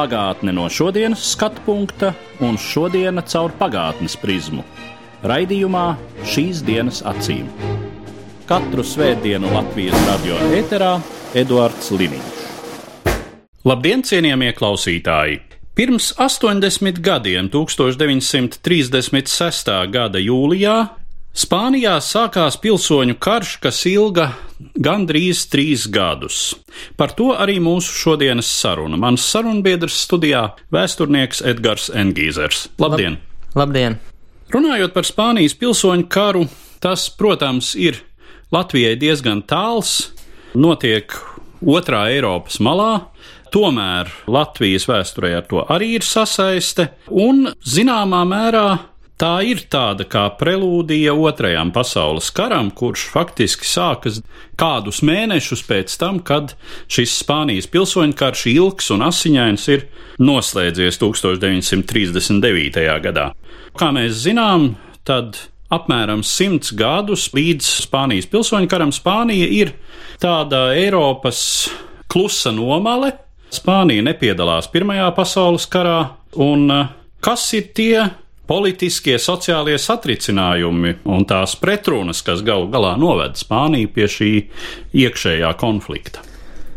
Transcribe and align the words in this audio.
Pagātne 0.00 0.54
no 0.56 0.62
šodienas 0.72 1.20
skatu 1.34 1.60
punkta 1.66 2.14
un 2.40 2.56
šodienas 2.56 3.34
caur 3.34 3.52
pagātnes 3.58 4.14
prizmu. 4.16 4.62
Raidījumā 5.28 5.98
šīs 6.24 6.62
dienas 6.64 7.02
acīm. 7.04 7.44
Katru 8.48 8.80
svētdienu 8.80 9.52
Latvijas 9.52 10.00
radio 10.06 10.40
eterā 10.56 11.04
Eduards 11.36 11.92
Liniņš. 11.92 12.40
Labdien, 13.68 14.00
cienījamie 14.00 14.56
klausītāji! 14.56 15.44
Pirms 15.76 16.16
80 16.16 17.04
gadiem, 17.04 17.52
1936. 17.52 18.64
gada 19.92 20.16
jūlijā, 20.16 20.96
Spānijā 21.30 21.92
sākās 22.02 22.56
pilsoņu 22.58 23.14
karš, 23.22 23.52
kas 23.62 23.84
ilga 23.86 24.32
gandrīz 24.74 25.44
trīs 25.52 25.84
gadus. 25.86 26.56
Par 26.98 27.14
to 27.14 27.30
arī 27.38 27.60
mūsu 27.62 27.94
šodienas 27.94 28.48
saruna. 28.50 28.98
Mans 28.98 29.22
sarunbiedrs 29.30 29.94
studijā- 30.08 30.56
vēsturnieks 30.74 31.44
Edgars 31.46 31.88
Engīzers. 31.94 32.68
Labdien! 32.78 33.18
Labdien! 33.54 33.98
Runājot 34.50 34.92
par 34.92 35.04
Spānijas 35.06 35.54
pilsoņu 35.54 36.08
karu, 36.08 36.48
tas, 36.80 37.08
protams, 37.08 37.76
ir 37.76 38.02
Latvijai 38.50 38.96
diezgan 38.98 39.44
tāls, 39.46 40.10
notiek 40.54 41.14
otrā 41.62 42.10
Eiropas 42.10 42.58
malā. 42.58 43.06
Tomēr 43.52 44.10
Latvijas 44.26 44.86
vēsturē 44.86 45.36
ar 45.36 45.42
to 45.42 45.64
arī 45.68 45.94
ir 45.94 46.00
sasaiste, 46.00 46.90
un 47.10 47.54
zināmā 47.62 48.24
mērā 48.26 48.78
tā 49.20 49.34
ir 49.44 49.60
tāda 49.68 50.06
kā 50.08 50.24
prelūdija 50.40 51.12
otrajam 51.12 51.70
pasaules 51.74 52.30
karam, 52.32 52.70
kurš 52.72 53.06
faktiski 53.12 53.68
sākas 53.68 54.22
kādus 54.60 55.02
mēnešus 55.04 55.62
pēc 55.68 55.96
tam, 56.00 56.20
kad 56.24 56.54
šis 56.90 57.18
Spānijas 57.20 57.68
pilsoņu 57.70 58.16
karš 58.16 58.46
ilgs 58.54 58.90
un 58.94 59.04
asiņains 59.04 59.68
ir 59.74 59.86
noslēdzies 60.20 61.00
1939. 61.02 62.84
gadā. 63.04 63.30
Kā 63.76 63.88
mēs 63.94 64.22
zinām, 64.24 64.74
tad 65.04 65.36
apmēram 65.70 66.24
simts 66.26 66.72
gadus 66.76 67.28
līdz 67.36 67.66
Spānijas 67.84 68.28
pilsoņu 68.30 68.68
karam 68.72 68.92
Spānija 68.94 69.48
ir 69.52 69.74
tāda 70.22 70.70
Eiropas 70.76 71.42
klusa 72.10 72.52
nomale. 72.56 73.12
Spānija 73.50 74.02
nepiedalās 74.06 74.70
Pirmajā 74.70 75.10
pasaules 75.14 75.66
karā, 75.70 76.00
un 76.38 76.70
eh, 76.70 76.90
kas 77.22 77.48
ir 77.58 77.70
tie 77.74 78.08
politiskie, 78.50 79.14
sociālie 79.22 79.78
satricinājumi 79.78 80.96
un 81.10 81.26
tās 81.28 81.54
pretrunas, 81.60 82.24
kas 82.26 82.42
galu 82.46 82.66
galā 82.72 82.96
noved 82.98 83.38
Spāniju 83.38 83.92
pie 83.94 84.08
šī 84.10 84.32
iekšējā 85.04 85.52
konflikta? 85.60 86.24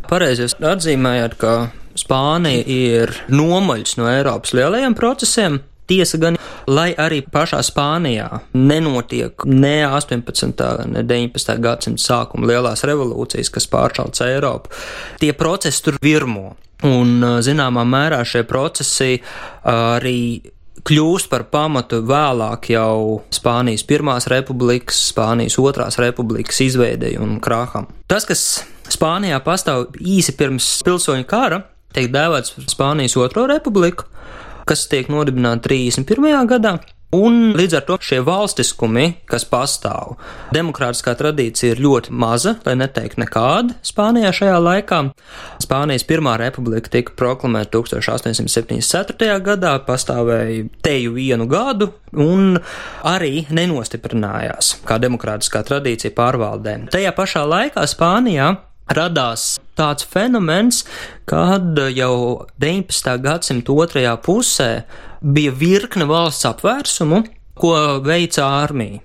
Pareizi 0.10 0.46
jūs 0.46 0.58
atzīmējat, 0.62 1.38
ka 1.42 1.54
Spānija 1.98 2.64
ir 2.70 3.14
nomaļs 3.34 3.98
no 3.98 4.10
Eiropas 4.10 4.54
lielajiem 4.58 4.98
procesiem. 4.98 5.62
Tiesa 5.90 6.18
gan, 6.18 6.38
lai 6.70 6.94
arī 6.96 7.20
pašā 7.28 7.60
Spānijā 7.66 8.30
nenotiek 8.56 9.44
ne 9.50 9.82
18. 9.84 10.64
ne 10.94 11.04
19. 11.04 11.58
gadsimta 11.64 12.06
sākuma 12.06 12.48
lielās 12.54 12.86
revolūcijas, 12.88 13.52
kas 13.52 13.68
pāršauc 13.72 14.22
Eiropu, 14.26 14.72
tie 15.20 15.34
procesi 15.38 15.84
tur 15.84 16.00
virmo. 16.04 16.54
Un 16.84 17.24
zināmā 17.44 17.84
mērā 17.88 18.24
šie 18.28 18.42
procesi 18.48 19.16
arī 19.72 20.20
kļūst 20.88 21.30
par 21.32 21.46
pamatu 21.52 22.02
vēlāk 22.08 22.70
jau 22.74 23.24
Spānijas 23.34 23.86
Pirmās 23.88 24.28
republikas, 24.32 25.00
Spānijas 25.12 25.58
Otrās 25.62 26.00
republikas 26.02 26.60
izveidei 26.64 27.16
un 27.22 27.38
krāham. 27.44 27.88
Tas, 28.12 28.28
kas 28.28 28.64
Spānijā 28.92 29.40
pastāv 29.44 29.94
īsi 30.00 30.36
pirms 30.38 30.68
pilsoņu 30.86 31.28
kara, 31.30 31.64
tiek 31.96 32.12
dēvēts 32.14 32.56
par 32.58 32.68
Spānijas 32.72 33.16
Otro 33.20 33.46
republiku, 33.50 34.10
kas 34.68 34.88
tiek 34.92 35.10
nodibināta 35.12 35.70
31. 35.70 36.44
gadā. 36.52 36.78
Un 37.14 37.52
līdz 37.54 37.76
ar 37.78 37.84
to 37.86 37.98
šie 38.02 38.18
valstiskumi, 38.26 39.06
kas 39.30 39.44
pastāv, 39.46 40.16
demokrātiskā 40.56 41.14
tradīcija 41.20 41.76
ir 41.76 41.82
ļoti 41.84 42.14
maza, 42.18 42.56
lai 42.66 42.74
neteiktu 42.80 43.22
nekāda 43.22 43.78
Spānijā 43.86 44.32
šajā 44.34 44.56
laikā. 44.58 45.00
Spānijas 45.62 46.08
Pirmā 46.10 46.34
republika 46.42 46.90
tika 46.94 47.14
proklamēta 47.20 47.78
1874. 47.78 49.30
gadā, 49.46 49.76
pastāvēja 49.86 50.66
teju 50.82 51.14
vienu 51.20 51.46
gadu 51.52 51.92
un 52.18 52.58
arī 53.06 53.46
nenostiprinājās 53.54 54.80
kā 54.88 54.98
demokrātiskā 55.04 55.62
tradīcija 55.70 56.18
pārvaldē. 56.18 56.80
Tajā 56.94 57.14
pašā 57.14 57.46
laikā 57.46 57.86
Spānijā 57.94 58.56
radās 58.98 59.58
tāds 59.78 60.06
fenomens, 60.10 60.84
kad 61.30 61.80
jau 61.96 62.46
19. 62.62 63.16
gadsimta 63.24 63.74
otrajā 63.74 64.14
pusē 64.26 64.70
bija 65.24 65.54
virkne 65.56 66.08
valsts 66.10 66.48
apvērsumu, 66.50 67.24
ko 67.60 67.74
veica 68.06 68.48
armija. 68.64 69.02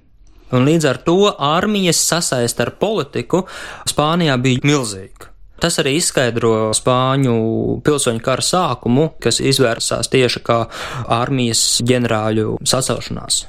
Un 0.56 0.64
līdz 0.64 0.86
ar 0.88 1.00
to 1.04 1.18
armijas 1.28 2.00
sasaist 2.08 2.60
ar 2.64 2.72
politiku 2.80 3.42
Spānijā 3.88 4.38
bija 4.40 4.64
milzīga. 4.64 5.28
Tas 5.58 5.76
arī 5.82 5.96
izskaidro 5.98 6.70
Spāņu 6.76 7.34
pilsoņu 7.84 8.22
kara 8.24 8.44
sākumu, 8.46 9.10
kas 9.20 9.42
izvērsās 9.42 10.10
tieši 10.12 10.42
kā 10.46 10.62
armijas 11.18 11.82
ģenerāļu 11.84 12.60
sacelšanās. 12.62 13.42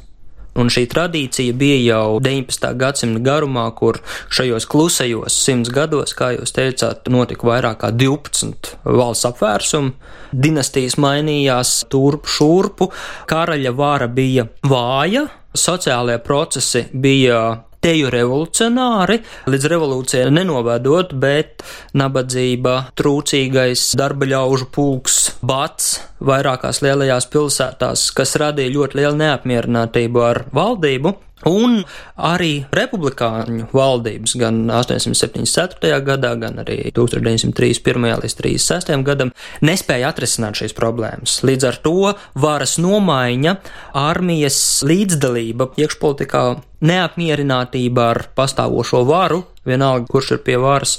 Un 0.59 0.71
šī 0.73 0.85
tradīcija 0.89 1.53
bija 1.53 1.77
jau 1.83 2.19
19. 2.23 2.71
gadsimta 2.79 3.21
garumā, 3.23 3.67
kur 3.77 4.01
šajos 4.33 4.65
klusajos 4.69 5.37
simts 5.45 5.71
gados, 5.73 6.15
kā 6.17 6.33
jūs 6.35 6.55
teicāt, 6.55 7.07
notika 7.11 7.47
vairāk 7.51 7.81
kā 7.83 7.91
12 7.95 8.73
valsts 8.85 9.29
apvērsumu. 9.29 9.93
Dinastijas 10.33 10.97
mainījās 11.01 11.75
turp 11.89 12.27
šurpu, 12.29 12.89
karaļa 13.29 13.73
vara 13.77 14.09
bija 14.11 14.49
vāja, 14.65 15.27
sociālajie 15.57 16.19
procesi 16.25 16.85
bija 16.93 17.41
teju 17.83 18.11
revolucionāri, 18.13 19.19
līdz 19.49 19.69
revolūcijai 19.73 20.27
nenovedot, 20.33 21.15
bet 21.19 21.63
nabadzība, 21.97 22.75
trūcīgais 22.99 23.85
darba 23.99 24.29
ļaužu 24.29 24.69
pulks, 24.75 25.21
bats 25.41 25.95
vairākās 26.19 26.83
lielajās 26.83 27.29
pilsētās, 27.31 28.09
kas 28.15 28.37
radīja 28.39 28.75
ļoti 28.75 29.01
lielu 29.01 29.17
neapmierinātību 29.23 30.23
ar 30.27 30.45
valdību. 30.55 31.15
Un 31.47 31.77
arī 32.19 32.65
republikāņu 32.75 33.69
valdības 33.71 34.33
gan 34.41 34.57
874. 34.75 36.01
gadā, 36.03 36.33
gan 36.35 36.59
arī 36.65 36.91
1931. 36.91 38.09
līdz 38.25 38.35
36. 38.41 38.91
gadam 39.07 39.31
nespēja 39.63 40.11
atrisināt 40.11 40.59
šīs 40.59 40.75
problēmas. 40.75 41.39
Līdz 41.47 41.69
ar 41.69 41.79
to 41.85 42.11
varas 42.35 42.75
nomaiņa, 42.83 43.55
armijas 43.95 44.59
līdzdalība 44.83 45.71
iekšpolitikā, 45.79 46.43
neapmierinātība 46.81 48.09
ar 48.13 48.21
pastāvošo 48.35 49.03
varu, 49.07 49.43
vienalga, 49.67 50.07
kurš 50.09 50.31
ir 50.35 50.41
pie 50.45 50.57
varas, 50.61 50.97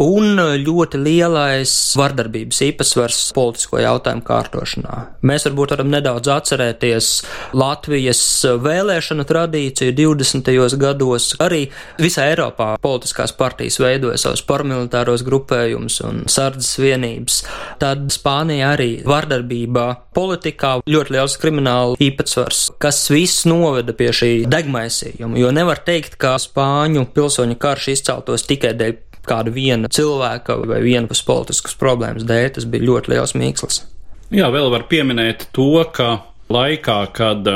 un 0.00 0.36
ļoti 0.62 1.00
lielais 1.00 1.72
vardarbības 1.98 2.62
īpatsvars 2.68 3.20
politisko 3.36 3.80
jautājumu 3.82 4.24
kārtošanā. 4.26 4.98
Mēs 5.26 5.46
varbūt 5.48 5.74
varam 5.76 5.90
nedaudz 5.92 6.30
atcerēties 6.32 7.10
Latvijas 7.58 8.22
vēlēšanu 8.62 9.26
tradīciju 9.28 9.96
20. 9.98 10.52
gados. 10.80 11.32
Arī 11.42 11.64
visā 12.00 12.28
Eiropā 12.32 12.74
politiskās 12.82 13.34
partijas 13.36 13.78
veidoja 13.82 14.20
savus 14.20 14.44
paramilitāros 14.46 15.24
grupējumus 15.26 16.00
un 16.06 16.22
sardzes 16.30 16.76
vienības. 16.82 17.42
Tad 17.82 18.08
Spānija 18.14 18.72
arī 18.76 18.90
vardarbībā 19.06 19.86
politikā 20.16 20.74
ļoti 20.88 21.16
liels 21.16 21.36
krimināla 21.40 21.96
īpatsvars, 22.02 22.64
kas 22.82 23.00
viss 23.12 23.46
noveda 23.48 23.94
pie 23.96 24.10
šī 24.14 24.30
degmaisījuma, 24.50 25.38
jo 25.40 25.52
nevar 25.54 25.80
teikt, 25.86 26.18
ka 26.20 26.34
Spāņu 26.42 27.06
pilsoņu 27.14 27.56
karš 27.62 27.88
izceltos 28.02 28.46
tikai 28.50 28.74
dēļ 28.78 28.98
kāda 29.22 29.52
viena 29.54 29.90
cilvēka 29.92 30.58
vai 30.66 30.80
vienas 30.82 31.22
politiskas 31.22 31.76
problēmas 31.78 32.26
dēļ, 32.26 32.48
tas 32.56 32.66
bija 32.66 32.88
ļoti 32.88 33.14
liels 33.14 33.36
mīkslis. 33.38 33.84
Jā, 34.32 34.48
vēl 34.50 34.70
var 34.72 34.88
pieminēt 34.90 35.46
to, 35.54 35.84
ka 35.94 36.24
laikā, 36.52 36.98
kad 37.14 37.48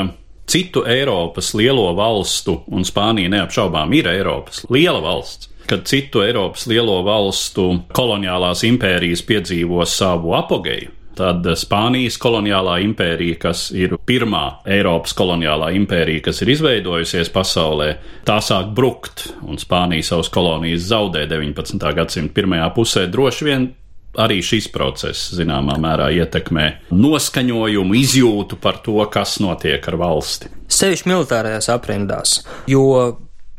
citu 0.47 0.85
Eiropas 0.87 1.51
lielo 1.57 1.89
valstu, 1.97 2.61
un 2.71 2.85
Spānija 2.87 3.31
neapšaubām 3.33 3.93
ir 3.97 4.07
Eiropas 4.13 4.63
liela 4.71 5.01
valsts, 5.03 5.49
kad 5.67 5.83
citu 5.89 6.23
Eiropas 6.23 6.67
lielo 6.71 7.01
valstu 7.03 7.65
koloniālās 7.97 8.63
impērijas 8.67 9.25
piedzīvo 9.27 9.83
savu 9.89 10.37
apogeju, 10.37 10.93
Tad 11.17 11.47
Spānijas 11.57 12.19
koloniālā 12.21 12.75
impērija, 12.85 13.39
kas 13.47 13.67
ir 13.73 13.95
pirmā 14.05 14.61
Eiropas 14.69 15.15
koloniālā 15.17 15.71
impērija, 15.79 16.27
kas 16.27 16.43
ir 16.45 16.51
izveidojusies 16.53 17.31
pasaulē, 17.33 17.89
tā 18.27 18.37
sāk 18.45 18.69
brukt, 18.77 19.25
un 19.47 19.57
Spānija 19.57 20.05
savas 20.05 20.29
kolonijas 20.33 20.85
zaudē 20.91 21.25
19. 21.31 21.81
gadsimta 21.97 22.37
pirmajā 22.37 22.69
pusē. 22.75 23.07
Droši 23.09 23.49
vien 23.49 23.69
arī 24.17 24.39
šis 24.45 24.69
process 24.73 25.31
zināmā 25.37 25.77
mērā 25.81 26.09
ietekmē 26.21 26.67
noskaņojumu, 26.93 27.97
izjūtu 28.01 28.59
par 28.61 28.81
to, 28.85 28.99
kas 29.13 29.37
notiek 29.43 29.83
ar 29.89 29.97
valsti. 30.01 30.51
Sevišķi 30.73 31.09
militārajās 31.11 31.69
aprindās, 31.73 32.39
jo 32.69 32.85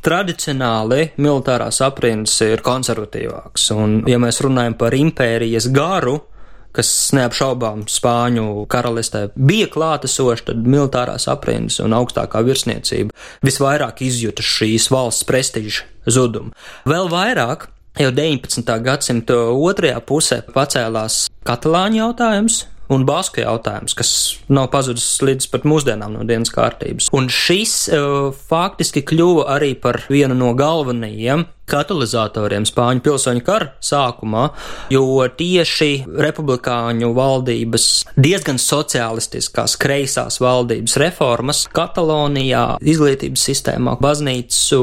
tradicionāli 0.04 1.12
militārās 1.18 1.80
aprindas 1.84 2.36
ir 2.46 2.62
konservatīvākas, 2.64 3.70
un 3.74 4.02
ja 4.10 4.18
mēs 4.22 4.42
runājam 4.44 4.76
par 4.78 4.94
impērijas 4.94 5.70
garu, 5.74 6.18
kas 6.76 6.90
neapšaubām 7.16 7.86
Spāņu 7.90 8.66
karalistē 8.70 9.28
bija 9.34 9.68
klātesoši, 9.72 10.48
tad 10.50 10.68
militārās 10.68 11.28
aprindas 11.30 11.80
un 11.84 11.96
augstākā 11.96 12.42
virsniecība 12.46 13.14
visvairāk 13.46 14.02
izjuta 14.06 14.44
šīs 14.44 14.90
valsts 14.94 15.26
prestiža 15.28 15.86
zudumu. 16.08 16.54
Vēl 16.88 17.10
vairāk 17.12 17.68
jau 17.98 18.10
19. 18.14 18.74
gadsimta 18.84 19.38
otrajā 19.52 20.00
pusē 20.06 20.42
pacēlās 20.54 21.26
katalāņu 21.48 22.02
jautājums, 22.02 22.62
un 22.92 23.04
basku 23.08 23.42
jautājums, 23.42 23.96
kas 23.98 24.12
nav 24.52 24.70
pazudis 24.72 25.06
līdz 25.24 25.50
pat 25.52 25.66
mūsdienām 25.68 26.16
no 26.16 26.24
dienas 26.28 26.52
kārtības. 26.54 27.10
Un 27.14 27.28
šis 27.32 27.76
uh, 27.92 28.32
faktiski 28.48 29.04
kļuva 29.06 29.48
arī 29.58 29.74
par 29.78 30.02
vienu 30.08 30.36
no 30.38 30.54
galvenajiem 30.58 31.46
katalizatoriem 31.68 32.64
Spāņu 32.68 33.02
pilsoņu 33.04 33.42
kara 33.44 33.72
sākumā, 33.84 34.46
jo 34.92 35.04
tieši 35.36 35.90
republikāņu 36.08 37.10
valdības 37.16 37.88
diezgan 38.16 38.60
sociālistiskās 38.62 39.76
kreisās 39.80 40.40
valdības 40.40 40.96
reformas 41.02 41.66
Katalonijā, 41.76 42.78
izglītības 42.80 43.44
sistēmā, 43.50 43.98
baznīcu 44.00 44.80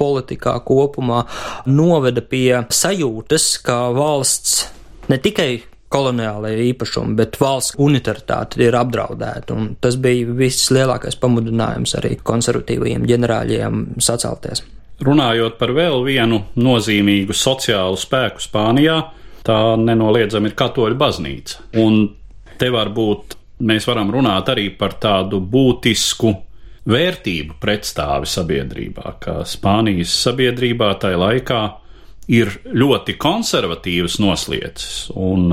politikā 0.00 0.58
kopumā 0.66 1.24
noveda 1.70 2.20
pie 2.20 2.66
sajūtas, 2.68 3.54
ka 3.64 3.86
valsts 3.96 4.66
ne 5.08 5.18
tikai 5.18 5.52
koloniālajie 5.90 6.68
īpašumi, 6.70 7.16
bet 7.18 7.38
valsts 7.40 7.76
unitaritāte 7.82 8.62
ir 8.62 8.76
apdraudēta. 8.78 9.56
Tas 9.82 9.98
bija 10.00 10.34
viss 10.38 10.70
lielākais 10.74 11.18
pamudinājums 11.20 11.96
arī 11.98 12.14
konservatīvajiem 12.22 13.08
ģenerāļiem 13.10 13.82
sacelties. 14.02 14.62
Runājot 15.00 15.56
par 15.58 15.72
vēl 15.72 16.02
vienu 16.04 16.42
nozīmīgu 16.60 17.34
sociālu 17.36 17.96
spēku 17.98 18.42
Spānijā, 18.44 18.98
tā 19.46 19.58
nenoliedzami 19.80 20.50
ir 20.50 20.56
katoļu 20.58 20.98
baznīca. 21.00 21.64
Un 21.80 22.02
te 22.60 22.68
varbūt 22.70 23.36
mēs 23.64 23.88
varam 23.88 24.12
runāt 24.12 24.52
arī 24.52 24.68
par 24.76 24.98
tādu 25.00 25.40
būtisku 25.40 26.34
vērtību 26.90 27.56
pretstāvi 27.60 28.28
sabiedrībā, 28.28 29.16
ka 29.20 29.40
Spānijas 29.48 30.14
sabiedrībā 30.24 30.92
tajā 31.00 31.20
laikā 31.20 31.60
ir 32.30 32.52
ļoti 32.64 33.16
konservatīvas 33.20 34.20
noslieces, 34.22 35.10
un 35.16 35.50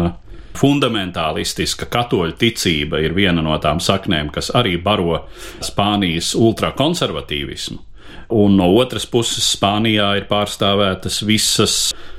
fundamentālistiska 0.58 1.88
katoļu 1.94 2.38
ticība 2.42 3.02
ir 3.04 3.16
viena 3.18 3.44
no 3.46 3.58
tām 3.64 3.82
saknēm, 3.84 4.32
kas 4.34 4.52
arī 4.58 4.78
baro 4.82 5.24
Spānijas 5.64 6.34
ultrakonservatīvismu. 6.38 7.84
Un 8.30 8.58
no 8.60 8.66
otras 8.76 9.06
puses, 9.08 9.46
Spānijā 9.56 10.10
ir 10.20 10.26
pārstāvētas 10.28 11.22
visas 11.24 11.76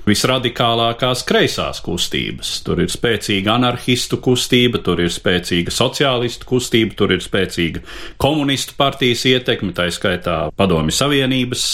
visradikālākās 0.09 1.21
kreisās 1.29 1.83
kustības. 1.85 2.55
Tur 2.65 2.81
ir 2.81 2.89
spēcīga 2.93 3.59
anarchistu 3.59 4.17
kustība, 4.25 4.81
tur 4.85 5.03
ir 5.05 5.13
spēcīga 5.13 5.75
sociālistu 5.75 6.49
kustība, 6.49 6.97
tur 6.97 7.13
ir 7.13 7.21
spēcīga 7.25 7.85
komunistu 8.17 8.79
partijas 8.79 9.27
ietekme, 9.29 9.75
tā 9.77 9.91
skaitā 9.93 10.39
Padomju 10.57 10.97
Savienības 10.97 11.69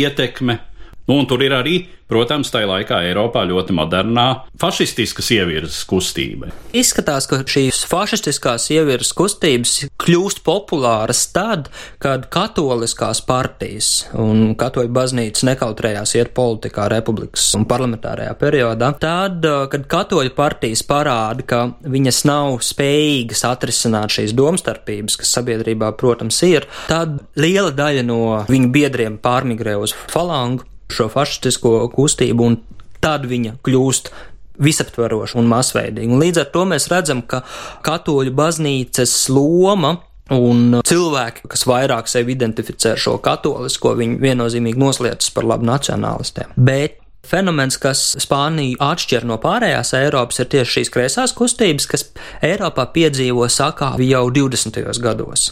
ietekme. 0.00 0.60
Nu, 1.08 1.20
un 1.20 1.28
tur 1.28 1.44
ir 1.44 1.52
arī 1.56 1.76
Protams, 2.08 2.48
tajā 2.48 2.64
laikā 2.70 3.02
Eiropā 3.04 3.42
ļoti 3.44 3.74
modernā 3.76 4.26
fašistiskas 4.56 5.28
ievirzes 5.34 5.82
kustība. 5.88 6.48
Izskatās, 6.72 7.26
ka 7.28 7.42
šīs 7.44 7.82
fašistiskās 7.88 8.70
ievirzes 8.72 9.12
kustības 9.16 9.74
kļūst 10.00 10.40
populāras 10.46 11.26
tad, 11.34 11.68
kad 12.00 12.24
katoliskās 12.32 13.20
partijas 13.28 13.90
un 14.16 14.54
katoļu 14.56 14.88
baznīca 14.96 15.50
nekautrējās 15.50 16.14
iet 16.16 16.32
politikā 16.36 16.86
republikas 16.88 17.50
un 17.58 17.68
parlamentārajā 17.68 18.32
periodā. 18.40 18.94
Tad, 19.04 19.44
kad 19.74 19.84
katoļu 19.92 20.32
partijas 20.38 20.86
parāda, 20.88 21.44
ka 21.44 21.60
viņas 21.84 22.22
nav 22.30 22.56
spējīgas 22.64 23.44
atrisināt 23.50 24.16
šīs 24.16 24.32
domstarpības, 24.38 25.20
kas 25.20 25.36
sabiedrībā, 25.36 25.92
protams, 26.00 26.40
ir, 26.48 26.64
tad 26.88 27.20
liela 27.36 27.76
daļa 27.76 28.08
no 28.08 28.22
viņu 28.48 28.72
biedriem 28.72 29.20
pārmigrē 29.20 29.76
uz 29.84 29.92
falangu 30.08 30.64
šo 30.92 31.08
fašistisko 31.12 31.76
kustību, 31.94 32.50
un 32.50 32.58
tad 33.04 33.28
viņa 33.28 33.58
kļūst 33.64 34.12
visaptveroša 34.58 35.38
un 35.38 35.48
masveidīga. 35.50 36.10
Un 36.10 36.22
līdz 36.22 36.42
ar 36.42 36.52
to 36.54 36.64
mēs 36.68 36.88
redzam, 36.90 37.22
ka 37.22 37.44
katoļu 37.86 38.34
baznīcas 38.38 39.14
loma 39.30 39.98
Un 40.28 40.82
cilvēki, 40.84 41.46
kas 41.48 41.62
vairāk 41.64 42.08
sevi 42.10 42.34
identificē 42.36 42.92
ar 42.92 43.00
šo 43.00 43.14
katolisko, 43.24 43.94
viņi 43.96 44.18
viennozīmīgi 44.20 44.76
noslēdzas 44.76 45.32
par 45.32 45.46
labu 45.48 45.64
nacionālistiem. 45.64 46.52
Bet 46.52 46.98
fenomens, 47.28 47.78
kas 47.80 48.02
Spāniju 48.20 48.76
atšķir 48.82 49.24
no 49.28 49.38
pārējās 49.40 49.94
Eiropas, 49.96 50.42
ir 50.42 50.50
tieši 50.52 50.74
šīs 50.78 50.92
kreisās 50.92 51.34
kustības, 51.36 51.88
kas 51.88 52.04
Eiropā 52.44 52.84
piedzīvo 52.92 53.48
sakāvi 53.52 54.10
jau 54.12 54.26
20. 54.34 54.84
gados. 55.04 55.50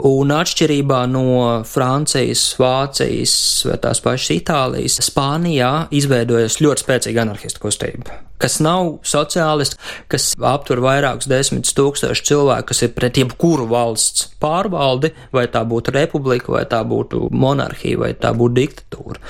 Un 0.00 0.32
atšķirībā 0.32 1.02
no 1.12 1.24
Francijas, 1.68 2.46
Vācijas 2.56 3.34
vai 3.68 3.76
tās 3.82 4.00
pašas 4.00 4.30
Itālijas, 4.38 4.96
Spānijā 5.04 5.72
izveidojas 5.92 6.62
ļoti 6.64 6.86
spēcīga 6.86 7.26
anarchistu 7.26 7.60
kustība, 7.60 8.16
kas 8.40 8.56
nav 8.64 9.02
sociālisti, 9.04 9.76
kas 10.08 10.30
aptver 10.40 10.80
vairākus 10.80 11.28
desmitus 11.28 11.76
tūkstošus 11.76 12.24
cilvēku, 12.24 12.70
kas 12.72 12.82
ir 12.86 12.94
pret 12.96 13.20
jebkuru 13.20 13.68
valsts 13.68 14.30
pārvaldi, 14.40 15.12
vai 15.34 15.44
tā 15.52 15.60
būtu 15.68 15.92
republika, 15.92 16.56
vai 16.56 16.64
tā 16.64 16.80
būtu 16.88 17.28
monarhija, 17.28 18.00
vai 18.00 18.14
tā 18.16 18.32
būtu 18.32 18.58
diktatūra. 18.62 19.20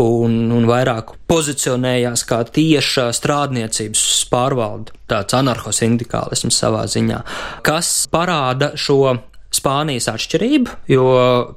Un, 0.00 0.40
un 0.56 0.66
vairāk 0.68 1.12
pozicionējās 1.28 2.24
kā 2.24 2.40
tieša 2.56 3.10
strādniecības 3.20 4.02
pārvalde, 4.32 4.96
tāds 5.12 5.36
anarcho-sindikālisms 5.36 6.64
savā 6.64 6.88
ziņā, 6.88 7.22
kas 7.68 7.98
parāda 8.08 8.72
šo 8.80 9.18
Spānijas 9.56 10.08
atšķirība, 10.12 10.76
jo 10.90 11.06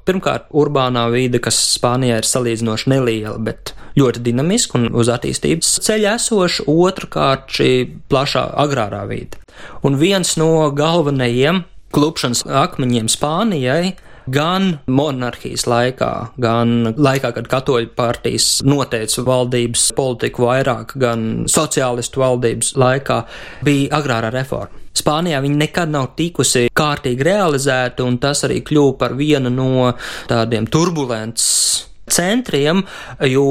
pirmkārt, 0.07 0.47
urbānā 0.55 1.07
vide, 1.13 1.41
kas 1.43 1.59
Spānijā 1.75 2.21
ir 2.21 2.27
salīdzinoši 2.27 2.93
neliela, 2.93 3.37
bet 3.37 3.73
ļoti 3.99 4.23
dinamiska 4.25 4.79
un 4.79 4.89
uz 4.95 5.11
attīstības 5.11 5.79
ceļa 5.85 6.15
esoša, 6.19 6.67
otrkārt 6.69 7.51
šī 7.59 7.71
plašā 8.11 8.45
agrārā 8.63 9.03
vide. 9.09 9.39
Un 9.83 9.99
viens 9.99 10.35
no 10.39 10.69
galvenajiem 10.75 11.63
klupšanas 11.95 12.45
akmeņiem 12.45 13.09
Spānijai 13.11 13.95
gan 14.29 14.75
monarhijas 14.89 15.65
laikā, 15.69 16.11
gan 16.41 16.93
laikā, 16.97 17.31
kad 17.37 17.49
katoļu 17.49 17.93
partijas 17.97 18.59
noteica 18.67 19.25
valdības 19.25 19.87
politiku 19.97 20.45
vairāk, 20.49 20.93
gan 21.01 21.47
sociālistu 21.49 22.21
valdības 22.21 22.75
laikā, 22.79 23.23
bija 23.65 23.89
agrārā 23.99 24.31
reforma. 24.35 24.78
Spānijā 24.97 25.41
viņa 25.43 25.61
nekad 25.65 25.93
nav 25.93 26.13
tikusi 26.19 26.67
kārtīgi 26.75 27.27
realizēta, 27.27 28.05
un 28.07 28.17
tas 28.21 28.43
arī 28.47 28.61
kļuva 28.65 28.97
par 28.99 29.15
vienu 29.19 29.51
no 29.53 29.93
tādiem 30.29 30.67
turbulents 30.69 31.45
centriem, 32.09 32.83
jo 33.29 33.45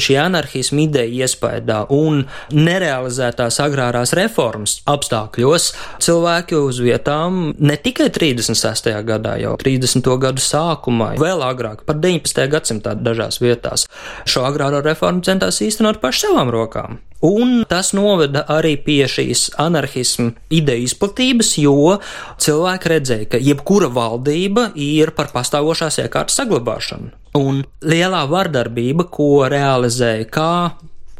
šī 0.00 0.16
anarchisma 0.20 0.84
ideja 0.86 1.26
iespējā 1.26 1.82
un 1.94 2.22
nerealizētās 2.54 3.58
agrārās 3.64 4.14
reformas 4.16 4.78
apstākļos 4.90 5.68
cilvēki 6.04 6.58
uz 6.58 6.80
vietām 6.82 7.50
ne 7.58 7.78
tikai 7.82 8.08
36. 8.14 8.92
gadā, 9.06 9.36
jau 9.42 9.56
30. 9.60 10.12
gadu 10.22 10.42
sākumā, 10.42 11.14
vēl 11.20 11.44
agrāk, 11.46 11.84
par 11.88 12.00
19. 12.02 12.46
gadsimtā 12.52 12.96
dažās 12.98 13.40
vietās, 13.42 13.88
šo 14.28 14.46
agrāro 14.48 14.82
reformu 14.84 15.24
centās 15.26 15.60
īstenot 15.64 16.00
paši 16.02 16.28
savām 16.28 16.52
rokām. 16.54 17.00
Un 17.24 17.62
tas 17.68 17.92
noveda 17.96 18.42
arī 18.52 18.74
pie 18.84 19.06
šīs 19.08 19.48
anarchismu 19.62 20.34
ideju 20.52 20.88
izplatības, 20.88 21.54
jo 21.62 21.96
cilvēki 22.42 22.92
redzēja, 22.92 23.28
ka 23.32 23.40
jebkura 23.40 23.88
valdība 23.92 24.70
ir 24.76 25.14
par 25.16 25.32
pastāvošās 25.32 26.02
iekārtas 26.04 26.36
saglabāšanu. 26.42 27.14
Un 27.36 27.62
lielā 27.84 28.24
vardarbība, 28.28 29.08
ko 29.12 29.46
realizēja 29.52 30.28
kā 30.32 30.52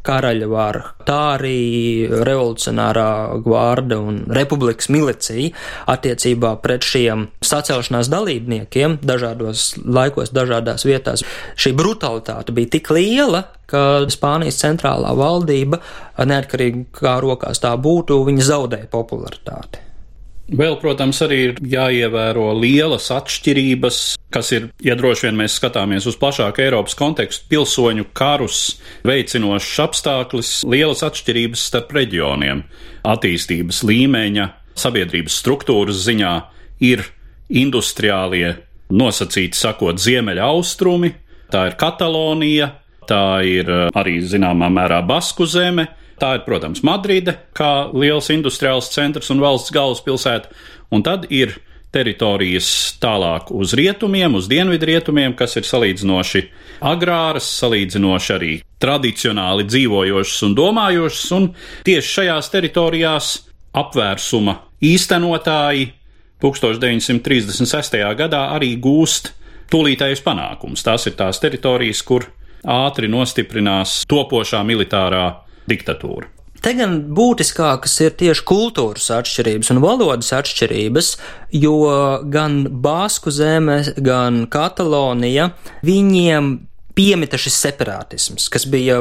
karaļa 0.06 0.48
vara, 0.50 0.82
tā 1.06 1.18
arī 1.36 2.06
revolucionārā 2.10 3.10
gvārda 3.44 3.98
un 4.02 4.22
republikas 4.36 4.90
milicija 4.92 5.52
attiecībā 5.92 6.54
pret 6.64 6.86
šiem 6.86 7.26
sacelšanās 7.44 8.10
dalībniekiem 8.12 9.00
dažādos 9.06 9.72
laikos, 9.84 10.32
dažādās 10.36 10.86
vietās. 10.88 11.24
Šī 11.58 11.74
brutalitāte 11.76 12.54
bija 12.56 12.76
tik 12.76 12.92
liela, 12.94 13.46
ka 13.70 14.06
Spānijas 14.12 14.60
centrālā 14.62 15.14
valdība, 15.18 15.80
neatkarīgi 16.22 16.86
kā 17.00 17.18
rokās 17.22 17.62
tā 17.62 17.74
būtu, 17.78 18.22
viņa 18.28 18.52
zaudēja 18.52 18.92
popularitāti. 18.92 19.85
Vēl, 20.46 20.76
protams, 20.78 21.18
arī 21.24 21.38
ir 21.48 21.56
jāievēro 21.66 22.52
lielas 22.54 23.08
atšķirības, 23.10 23.96
kas 24.30 24.52
ir, 24.54 24.68
ja 24.84 24.94
droši 24.94 25.26
vien 25.26 25.40
mēs 25.40 25.56
skatāmies 25.58 26.06
uz 26.06 26.14
plašāku 26.20 26.62
Eiropas 26.62 26.94
kontekstu, 26.98 27.48
pilsoņu 27.50 28.06
karus 28.14 28.76
veicinošs 29.06 29.72
apstākļus, 29.82 30.52
lielas 30.70 31.02
atšķirības 31.02 31.66
starp 31.72 31.90
reģioniem, 31.98 32.62
attīstības 33.02 33.82
līmeņa, 33.90 34.46
sabiedrības 34.78 35.40
struktūras 35.42 36.04
ziņā 36.06 36.32
ir 36.86 37.02
industriālie, 37.50 38.54
nosacīti 38.94 39.58
sakot, 39.58 39.98
ziemeļa 39.98 40.46
austrumi, 40.46 41.10
tā 41.50 41.72
ir 41.72 41.78
Katalonija, 41.80 42.70
tā 43.10 43.42
ir 43.42 43.70
arī 43.90 44.20
zināmā 44.22 44.70
mērā 44.70 45.02
Basku 45.06 45.46
zeme, 45.50 45.88
Tā 46.20 46.32
ir, 46.38 46.44
protams, 46.46 46.80
Madride, 46.86 47.36
kā 47.56 47.90
liels 47.92 48.30
industriāls 48.32 48.88
centrs 48.92 49.28
un 49.34 49.42
valsts 49.42 49.74
galvaspilsēta, 49.74 50.48
un 50.94 51.04
tad 51.04 51.26
ir 51.28 51.58
teritorijas 51.92 52.68
tālāk 53.00 53.50
uz 53.54 53.72
rietumiem, 53.76 54.34
uz 54.36 54.48
dienvidu 54.50 54.88
rietumiem, 54.90 55.34
kas 55.36 55.56
ir 55.60 55.66
salīdzinoši 55.68 56.42
agrāras, 56.88 57.48
salīdzinoši 57.60 58.32
arī 58.36 58.52
tradicionāli 58.82 59.66
dzīvojošas 59.68 60.42
un 60.48 60.56
domājošas, 60.56 61.28
un 61.36 61.50
tieši 61.86 62.12
šajās 62.18 62.50
teritorijās 62.52 63.30
apvērsuma 63.76 64.58
īstenotāji 64.84 65.90
1936. 66.42 68.02
gadā 68.18 68.42
arī 68.56 68.74
gūst 68.80 69.32
tūlītējus 69.72 70.22
panākumus. 70.24 70.84
Tās 70.84 71.08
ir 71.08 71.16
tās 71.18 71.40
teritorijas, 71.42 72.02
kur 72.06 72.28
ātri 72.66 73.08
nostiprinās 73.08 74.02
topošā 74.10 74.60
militārā 74.66 75.26
diktatūra. 75.70 76.32
Te 76.66 76.72
gan 76.74 76.96
būtiskākas 77.14 77.92
ir 78.02 78.14
tieši 78.18 78.42
kultūras 78.48 79.10
atšķirības 79.14 79.70
un 79.74 79.82
valodas 79.84 80.32
atšķirības, 80.34 81.10
jo 81.54 81.76
gan 82.32 82.64
Bāsku 82.82 83.30
zeme, 83.34 83.82
gan 84.02 84.46
Katalonija 84.50 85.52
viņiem 85.86 86.56
piemita 86.96 87.36
šis 87.38 87.58
separātisms, 87.60 88.48
kas 88.52 88.64
bija 88.72 88.96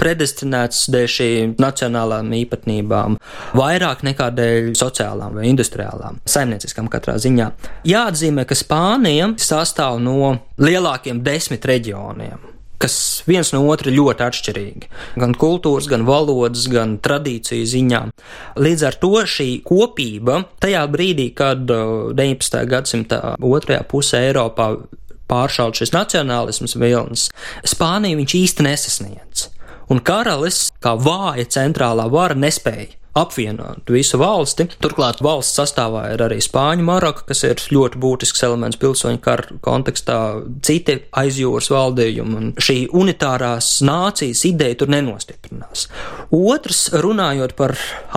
predestinēts 0.00 0.84
dēļ 0.92 1.08
šīm 1.14 1.54
nacionālām 1.62 2.28
īpatnībām, 2.42 3.16
vairāk 3.56 4.04
nekā 4.06 4.28
dēļ 4.36 4.68
sociālām 4.78 5.40
vai 5.40 5.48
industriālām, 5.48 6.20
saimnieciskām 6.28 6.90
katrā 6.92 7.16
ziņā. 7.24 7.48
Jāatzīmē, 7.88 8.44
ka 8.48 8.58
Spānija 8.58 9.32
sastāv 9.40 9.96
no 10.04 10.36
lielākiem 10.60 11.24
desmit 11.24 11.64
reģioniem 11.66 12.57
kas 12.82 13.24
viens 13.26 13.50
no 13.54 13.64
otra 13.68 13.92
ļoti 13.92 14.24
atšķirīgi. 14.28 14.90
Gan 15.18 15.34
kultūras, 15.38 15.88
gan 15.90 16.06
valodas, 16.08 16.68
gan 16.70 16.96
tradīciju 17.02 17.66
ziņā. 17.72 18.02
Līdz 18.58 18.86
ar 18.88 18.98
to 19.02 19.12
šī 19.26 19.48
kopība 19.66 20.44
tajā 20.62 20.84
brīdī, 20.90 21.30
kad 21.36 21.66
19. 21.66 22.58
Uh, 22.62 22.68
gadsimta 22.70 23.20
otrajā 23.38 23.82
pusē 23.90 24.22
Eiropā 24.30 24.70
pāršaut 25.28 25.76
šis 25.76 25.92
nacionālisms 25.92 26.76
vilnis, 26.80 27.28
Spāniju 27.66 28.22
viņš 28.22 28.36
īsti 28.38 28.64
nesasniedz. 28.64 29.48
Un 29.92 30.00
karalis, 30.04 30.68
kā 30.84 30.94
vāja 31.00 31.46
centrālā 31.58 32.06
vara, 32.12 32.36
nespēja 32.36 32.94
apvienot 33.18 33.90
visu 33.92 34.20
valsti. 34.20 34.68
Turklāt 34.82 35.22
valsts 35.24 35.58
sastāvā 35.58 36.06
ir 36.14 36.24
arī 36.24 36.40
Spāņu 36.44 36.86
Maroka, 36.86 37.26
kas 37.28 37.44
ir 37.48 37.62
ļoti 37.74 38.00
būtisks 38.02 38.44
elements 38.46 38.80
pilsoņu 38.80 39.22
kara 39.24 39.58
kontekstā, 39.64 40.18
citi 40.64 41.00
aizjūras 41.18 41.70
valdījumi, 41.74 42.36
un 42.38 42.52
šī 42.62 42.78
unitārās 42.96 43.78
nācijas 43.86 44.44
ideja 44.48 44.80
tur 44.82 44.92
nenostiprinās. 44.94 45.88
Otrs, 46.34 46.88
runājot 47.04 47.56
par 47.58 47.76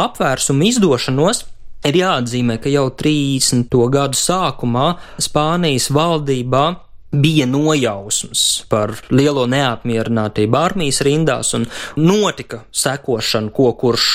apvērsumu 0.10 0.70
izdošanos, 0.72 1.46
Ir 1.81 1.96
jāatzīmē, 1.98 2.60
ka 2.62 2.70
jau 2.70 2.91
30. 2.93 3.74
gadu 3.89 4.13
sākumā 4.13 4.91
Spānijas 5.17 5.88
valdībā 5.89 6.65
bija 7.12 7.48
nojausmas 7.50 8.43
par 8.70 8.93
lielo 9.10 9.48
neapmierinātību 9.50 10.58
armijas 10.58 11.01
rindās 11.03 11.55
un 11.58 11.65
notika 11.98 12.62
sekošana, 12.72 13.51
ko 13.51 13.74
kurš 13.81 14.05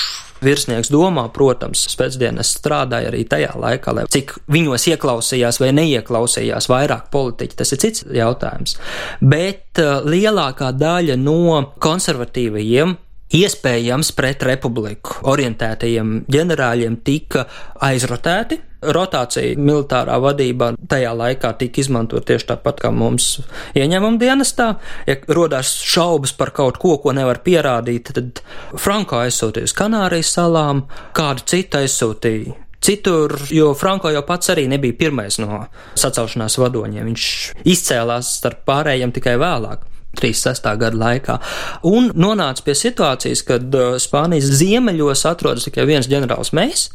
Virsnieks 0.43 0.91
domā, 0.93 1.25
protams, 1.33 1.87
spēcdienas 1.91 2.51
strādāja 2.59 3.11
arī 3.11 3.23
tajā 3.29 3.55
laikā, 3.57 3.95
lai 3.95 4.05
cik 4.13 4.35
viņos 4.53 4.87
ieklausījās 4.93 5.61
vai 5.63 5.71
neieklausījās 5.77 6.69
vairāk 6.71 7.09
politiķi, 7.13 7.57
tas 7.57 7.73
ir 7.73 7.81
cits 7.81 8.05
jautājums. 8.13 8.77
Bet 9.21 9.81
uh, 9.81 9.99
lielākā 10.05 10.71
daļa 10.77 11.17
no 11.21 11.61
konservatīvajiem 11.81 12.95
iespējams 13.35 14.13
pret 14.15 14.43
republiku 14.47 15.19
orientētajiem 15.27 16.23
ģenerāļiem 16.31 16.99
tika 17.05 17.47
aizrotēti. 17.83 18.61
Rotācija 18.77 19.57
militārā 19.57 20.19
vadībā 20.21 20.69
tajā 20.89 21.15
laikā 21.17 21.49
tika 21.57 21.81
izmantot 21.81 22.27
tieši 22.29 22.51
tāpat 22.51 22.83
kā 22.83 22.91
mums 22.93 23.39
ieņemam 23.75 24.19
dienestā. 24.21 24.67
Ja 25.09 25.17
rodās 25.33 25.73
šaubas 25.81 26.35
par 26.37 26.53
kaut 26.53 26.77
ko, 26.77 26.93
ko 27.01 27.15
nevar 27.17 27.41
pierādīt, 27.43 28.13
tad 28.13 28.43
Franko 28.77 29.23
aizsūtīja 29.23 29.71
uz 29.71 29.75
Kanārijas 29.75 30.31
salām, 30.37 30.85
kādu 31.17 31.47
citu 31.49 31.81
aizsūtīja 31.81 32.61
citur, 32.87 33.33
jo 33.49 33.73
Franko 33.73 34.11
jau 34.13 34.21
pats 34.23 34.53
arī 34.53 34.67
nebija 34.69 34.95
pirmais 34.95 35.39
no 35.41 35.65
sacelšanās 35.97 36.59
vadoņiem. 36.61 37.09
Viņš 37.09 37.27
izcēlās 37.67 38.37
starp 38.39 38.61
pārējiem 38.69 39.11
tikai 39.15 39.35
vēlāk. 39.41 39.83
36. 40.15 40.69
gada 40.79 40.97
laikā. 40.97 41.39
Un 41.87 42.11
nonāca 42.17 42.63
pie 42.65 42.75
situācijas, 42.77 43.43
kad 43.47 43.75
uh, 43.75 43.97
Spānijas 44.01 44.49
ziemeļos 44.61 45.25
atrodas 45.29 45.67
tikai 45.67 45.87
viens 45.89 46.09
ģenerālis 46.09 46.53
Mejs, 46.57 46.87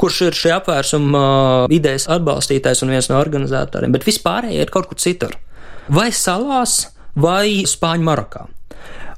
kurš 0.00 0.22
ir 0.28 0.38
šī 0.38 0.54
apvērsuma 0.56 1.20
uh, 1.20 1.74
idejas 1.74 2.08
atbalstītājs 2.10 2.82
un 2.84 2.94
viens 2.96 3.10
no 3.10 3.20
organizatoriem, 3.20 3.94
bet 3.94 4.06
vispārējie 4.08 4.64
ir 4.64 4.74
kaut 4.74 4.90
kur 4.90 5.00
citur. 5.00 5.36
Vai 5.92 6.10
salās, 6.16 6.80
vai 7.14 7.62
Spāņu 7.68 8.08
Marokā. 8.08 8.48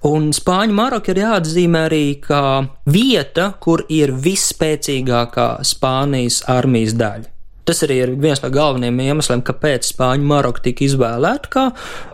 Un 0.07 0.29
Spāņu 0.37 0.75
Maroka 0.77 1.11
ir 1.11 1.23
jāatzīmē 1.23 1.87
arī 1.89 2.05
kā 2.23 2.67
vieta, 2.93 3.49
kur 3.63 3.83
ir 3.91 4.13
visspēcīgākā 4.13 5.49
Spānijas 5.67 6.43
armijas 6.53 6.95
daļa. 6.99 7.33
Tas 7.67 7.83
arī 7.83 7.97
ir 8.05 8.13
viens 8.23 8.39
no 8.45 8.51
galvenajiem 8.55 9.01
iemesliem, 9.09 9.43
kāpēc 9.47 9.89
Spāņu 9.89 10.29
Maroka 10.29 10.63
tika 10.69 10.85
izvēlēta 10.87 11.51
kā 11.51 11.65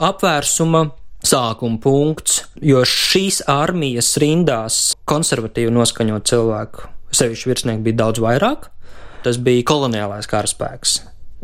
apvērsuma 0.09 0.87
sākuma 1.27 1.81
punkts, 1.83 2.43
jo 2.63 2.83
šīs 2.87 3.43
armijas 3.51 4.15
rindās 4.23 4.83
konservatīvi 5.09 5.73
noskaņot 5.75 6.29
cilvēku, 6.29 6.91
sevišķi 7.15 7.51
virsnieku 7.53 7.87
bija 7.87 8.03
daudz 8.05 8.23
vairāk. 8.23 8.69
Tas 9.23 9.39
bija 9.39 9.63
koloniālais 9.69 10.27
karaspēks. 10.27 10.97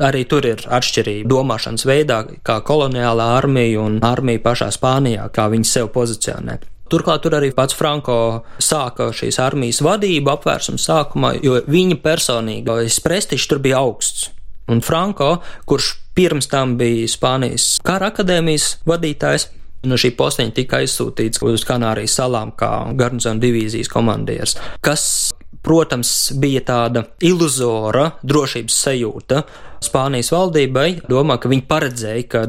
Arī 0.02 0.24
tur 0.30 0.46
ir 0.46 0.62
atšķirība 0.62 1.26
domāšanas 1.30 1.86
veidā, 1.86 2.22
kā 2.46 2.60
koloniālā 2.66 3.32
armija 3.38 3.82
un 3.82 3.98
armija 4.06 4.42
pašā 4.44 4.70
Spānijā, 4.74 5.26
kā 5.34 5.48
viņi 5.50 5.66
sev 5.66 5.90
pozicionē. 5.94 6.58
Turklāt 6.88 7.20
tur 7.24 7.34
arī 7.36 7.50
pats 7.52 7.76
Franko 7.76 8.46
sāka 8.62 9.10
šīs 9.12 9.40
armijas 9.44 9.82
vadību 9.84 10.32
apvērsuma 10.32 10.80
sākumā, 10.80 11.34
jo 11.44 11.58
viņa 11.66 11.98
personīgais 12.04 12.98
prestižs 13.04 13.48
tur 13.50 13.60
bija 13.64 13.82
augsts. 13.82 14.30
Un 14.68 14.80
Franko, 14.84 15.38
kurš 15.68 15.92
pirms 16.16 16.48
tam 16.48 16.76
bija 16.80 17.08
Spānijas 17.10 17.76
kara 17.84 18.12
akadēmijas 18.12 18.78
vadītājs, 18.88 19.48
No 19.86 19.98
šī 20.00 20.12
posteņa 20.18 20.54
tika 20.56 20.80
aizsūtīts 20.82 21.42
uz 21.46 21.64
Kanārijas 21.68 22.16
salām 22.18 22.50
kā 22.58 22.70
garnizona 22.98 23.38
divīzijas 23.42 23.90
komandieris, 23.92 24.56
kas, 24.82 25.04
protams, 25.62 26.32
bija 26.40 26.64
tāda 26.66 27.04
iluzora 27.22 28.10
drošības 28.26 28.82
sajūta 28.88 29.44
Spānijas 29.84 30.32
valdībai. 30.34 30.88
Domā, 31.06 31.36
ka 31.38 31.50
viņi 31.52 31.62
paredzēja, 31.70 32.24
ka 32.32 32.40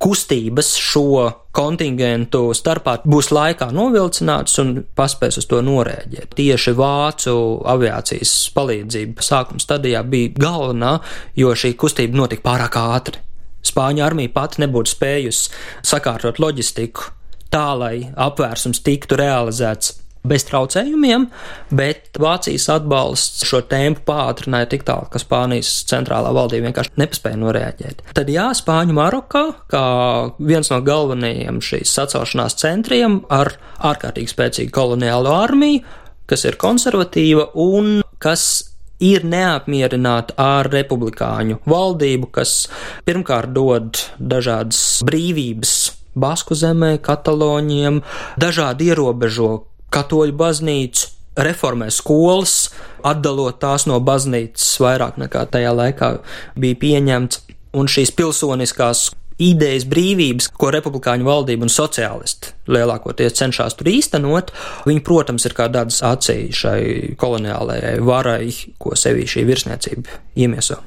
kustības 0.00 0.72
šo 0.80 1.28
kontingentu 1.52 2.54
starpā 2.56 2.96
būs 3.04 3.28
laikā 3.34 3.68
novilcināts 3.76 4.56
un 4.62 4.78
paspēs 4.96 5.42
uz 5.42 5.48
to 5.50 5.60
norēģēt. 5.66 6.32
Tieši 6.38 6.72
vācu 6.78 7.34
aviācijas 7.68 8.32
palīdzība 8.56 9.26
sākuma 9.26 9.60
stadijā 9.60 10.00
bija 10.08 10.32
galvenā, 10.40 10.94
jo 11.36 11.52
šī 11.52 11.74
kustība 11.76 12.22
notika 12.22 12.48
pārāk 12.48 12.80
ātri. 12.80 13.26
Spāņu 13.66 14.04
armija 14.06 14.32
pati 14.34 14.64
nebūtu 14.64 14.94
spējusi 14.94 15.56
sakārtot 15.86 16.40
loģistiku 16.42 17.10
tā, 17.50 17.66
lai 17.76 17.94
apvērsums 18.14 18.82
tiktu 18.86 19.18
realizēts 19.20 19.96
bez 20.26 20.44
traucējumiem, 20.50 21.26
bet 21.72 22.18
Vācijas 22.20 22.66
atbalsts 22.74 23.46
šo 23.48 23.62
tēmu 23.70 24.02
pātrināja 24.04 24.68
tik 24.74 24.84
tālu, 24.88 25.08
ka 25.12 25.20
Spānijas 25.22 25.70
centrālā 25.88 26.32
valdība 26.36 26.68
vienkārši 26.68 27.00
nepaspēja 27.00 27.40
noreaģēt. 27.40 28.02
Tad 28.16 28.32
jā, 28.32 28.50
Spāņu 28.56 28.96
Marokā, 28.98 29.44
kā 29.72 29.84
viens 30.36 30.68
no 30.72 30.82
galvenajiem 30.84 31.62
šīs 31.64 31.94
sacelšanās 31.96 32.58
centriem 32.60 33.22
ar 33.32 33.54
ārkārtīgi 33.92 34.34
spēcīgu 34.34 34.74
koloniālo 34.76 35.32
armiju, 35.40 35.86
kas 36.30 36.44
ir 36.46 36.60
konservatīva 36.60 37.50
un 37.58 38.02
kas 38.20 38.69
ir 39.00 39.24
neapmierināti 39.24 40.36
ar 40.40 40.68
republikāņu 40.72 41.60
valdību, 41.68 42.30
kas 42.36 42.68
pirmkārt 43.08 43.54
dod 43.56 44.04
dažādas 44.20 45.00
brīvības 45.06 45.78
Basku 46.20 46.56
zemē, 46.58 46.96
Kataloņiem, 47.06 48.00
dažādi 48.40 48.90
ierobežo 48.90 49.50
katoļu 49.94 50.34
baznīcu, 50.36 51.06
reformē 51.40 51.86
skolas, 51.94 52.72
atdalot 53.06 53.60
tās 53.62 53.86
no 53.86 54.00
baznīcas 54.02 54.72
vairāk 54.82 55.20
nekā 55.22 55.46
tajā 55.54 55.70
laikā 55.76 56.10
bija 56.58 56.80
pieņemts, 56.82 57.44
un 57.78 57.86
šīs 57.90 58.10
pilsoniskās 58.18 59.06
idejas 59.40 59.86
brīvības, 59.90 60.50
ko 60.60 60.70
republikāņu 60.74 61.26
valdība 61.26 61.66
un 61.66 61.72
sociālisti 61.72 62.54
lielākoties 62.70 63.38
cenšas 63.40 63.78
tur 63.78 63.90
īstenot, 63.90 64.52
viņi, 64.88 65.02
protams, 65.06 65.46
ir 65.48 65.56
kā 65.56 65.70
dadas 65.72 66.02
acī 66.06 66.50
šai 66.54 66.80
koloniālajai 67.20 67.96
varai, 68.04 68.52
ko 68.80 68.94
sevī 68.98 69.26
šī 69.30 69.46
virsniecība 69.48 70.20
iemieso. 70.40 70.80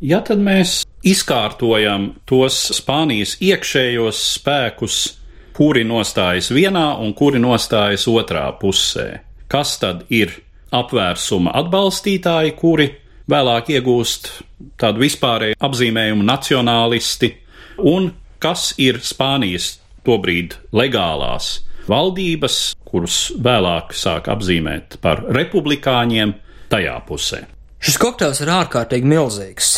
Ja 0.00 0.22
tad 0.24 0.40
mēs 0.40 0.80
izkārtojam 1.04 2.14
tos 2.28 2.56
Spānijas 2.72 3.36
iekšējos 3.44 4.20
spēkus, 4.38 5.00
kuri 5.56 5.82
nostājas 5.84 6.48
vienā 6.56 6.94
un 7.04 7.12
kuri 7.16 7.40
nostājas 7.42 8.06
otrā 8.08 8.46
pusē. 8.60 9.20
Kas 9.50 9.74
tad 9.82 10.06
ir 10.08 10.32
apvērsuma 10.72 11.52
atbalstītāji, 11.60 12.54
kuri 12.56 12.88
vēlāk 13.30 13.68
iegūst 13.76 14.30
tādu 14.80 15.04
vispārēju 15.04 15.58
apzīmējumu 15.60 16.24
nacionālisti, 16.26 17.34
un 17.86 18.12
kas 18.42 18.70
ir 18.80 19.00
Spānijas 19.04 19.78
tobrīd 20.06 20.56
legālās 20.72 21.60
valdības, 21.90 22.58
kurus 22.86 23.30
vēlāk 23.40 23.94
sāk 23.96 24.30
apzīmēt 24.32 24.98
par 25.02 25.24
republikāņiem 25.34 26.34
tajā 26.70 26.96
pusē. 27.06 27.44
Šis 27.80 27.96
kokteils 28.00 28.42
ir 28.44 28.52
ārkārtīgi 28.52 29.08
milzīgs. 29.08 29.74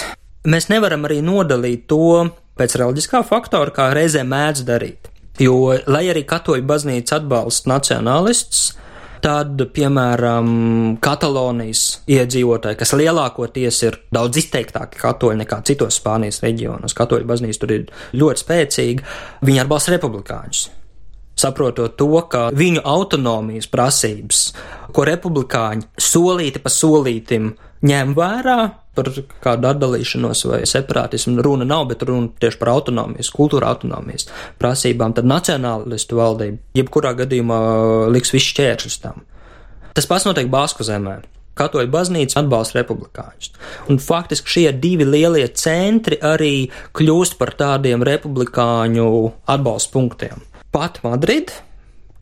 Mēs 0.51 0.69
nevaram 0.73 1.07
arī 1.07 1.21
nodalīt 1.23 1.87
to 1.91 2.29
pēc 2.59 2.75
reliģiskā 2.81 3.23
faktora, 3.27 3.71
kā 3.75 3.93
reizē 3.95 4.25
mēdz 4.27 4.65
darīt. 4.67 5.09
Jo, 5.41 5.73
lai 5.89 6.05
arī 6.13 6.25
katoļu 6.29 6.67
baznīca 6.69 7.21
atbalsta 7.21 7.71
nacionālists, 7.73 8.73
tad, 9.23 9.63
piemēram, 9.75 10.51
Katalonijas 11.03 12.03
iedzīvotāji, 12.11 12.79
kas 12.81 12.95
lielākoties 12.99 13.81
ir 13.87 13.99
daudz 14.15 14.43
izteiktāki 14.43 15.01
katoļi 15.01 15.43
nekā 15.45 15.63
citos 15.69 16.01
Spānijas 16.01 16.43
reģionos, 16.45 16.97
katoļu 16.99 17.29
baznīca 17.31 17.63
tur 17.63 17.75
ir 17.77 17.91
ļoti 18.19 18.45
spēcīga, 18.45 19.11
viņi 19.47 19.65
atbalsta 19.65 19.95
republikāņus. 19.97 20.63
Saprotot 21.43 21.95
to, 21.97 22.11
ka 22.29 22.49
viņu 22.55 22.83
autonomijas 22.85 23.71
prasības, 23.73 24.43
ko 24.93 25.07
republikāņi 25.09 25.89
solīti 25.97 26.61
pa 26.63 26.71
solītim 26.73 27.55
ņem 27.87 28.15
vērā, 28.17 28.59
par 28.97 29.09
kādu 29.43 29.69
atdalīšanos 29.71 30.45
vai 30.51 30.63
separātismu 30.69 31.43
runa 31.45 31.67
nav, 31.69 31.87
bet 31.91 32.05
runa 32.09 32.29
tieši 32.43 32.61
par 32.61 32.73
autonomijas, 32.75 33.33
kultūra 33.33 33.71
autonomijas 33.73 34.29
prasībām, 34.61 35.15
tad 35.17 35.29
nacionālistu 35.29 36.19
valdība 36.21 36.61
jebkurā 36.77 37.15
gadījumā 37.23 37.61
liks 38.13 38.35
visu 38.35 38.53
šķēršļus 38.53 38.99
tam. 39.05 39.25
Tas 39.97 40.09
pats 40.09 40.29
notiek 40.29 40.49
Basku 40.53 40.85
zemē. 40.89 41.21
Katoļu 41.53 41.91
baznīca 41.93 42.39
atbalsta 42.41 42.79
republikāņus. 42.79 43.51
Un 43.93 43.99
faktiski 44.01 44.55
šie 44.55 44.71
divi 44.81 45.05
lielie 45.05 45.45
centri 45.53 46.17
arī 46.25 46.71
kļūst 46.97 47.37
par 47.41 47.53
tādiem 47.59 48.05
republikāņu 48.09 49.09
atbalsta 49.53 49.93
punktiem. 49.93 50.41
Pat 50.73 51.03
Madrid, 51.05 51.53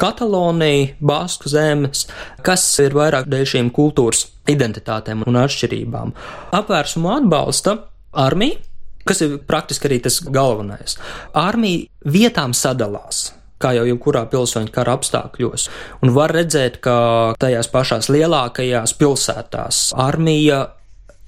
Katalonija, 0.01 0.95
Basku 1.01 1.51
zemes, 1.53 2.07
kas 2.47 2.65
ir 2.83 2.97
vairāk 2.97 3.29
dēļ 3.31 3.47
šīm 3.55 3.69
kultūras 3.77 4.27
identitātēm 4.51 5.27
un 5.29 5.41
atšķirībām. 5.43 6.15
Apvērsumu 6.57 7.13
atbalsta 7.19 7.77
armija, 8.17 8.59
kas 9.05 9.21
ir 9.27 9.37
praktiski 9.47 9.91
arī 9.91 10.01
tas 10.07 10.21
galvenais. 10.25 10.97
Armija 11.37 12.11
vietām 12.17 12.57
sadalās 12.57 13.29
kā 13.61 13.75
jau 13.77 13.85
jebkurā 13.85 14.25
pilsoņa 14.33 14.73
kara 14.73 14.97
apstākļos. 14.97 15.67
Un 16.01 16.15
var 16.17 16.33
redzēt, 16.33 16.79
ka 16.81 16.97
tajās 17.41 17.69
pašās 17.69 18.09
lielākajās 18.09 18.97
pilsētās 18.97 19.91
armija 20.01 20.63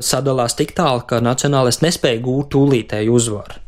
sadalās 0.03 0.57
tik 0.59 0.73
tālu, 0.77 1.05
ka 1.07 1.21
nacionālisti 1.21 1.87
nespēja 1.87 2.23
gūt 2.25 2.55
tūlītēju 2.57 3.19
uzvaru. 3.21 3.61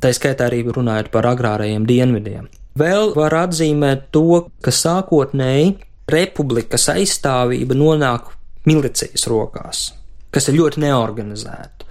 Tā 0.00 0.12
skaitā 0.16 0.48
arī 0.48 0.62
runājot 0.68 1.10
par 1.12 1.28
agrārajiem 1.32 1.88
dienvidiem. 1.88 2.48
Vēl 2.78 3.14
var 3.16 3.34
atzīmēt 3.34 4.10
to, 4.14 4.46
ka 4.62 4.70
sākotnēji 4.70 5.72
republikas 6.10 6.86
aizstāvība 6.92 7.74
nonāk 7.74 8.30
milicijas 8.68 9.26
rokās, 9.30 9.88
kas 10.30 10.50
ir 10.50 10.60
ļoti 10.60 10.84
neorganizēta. 10.84 11.88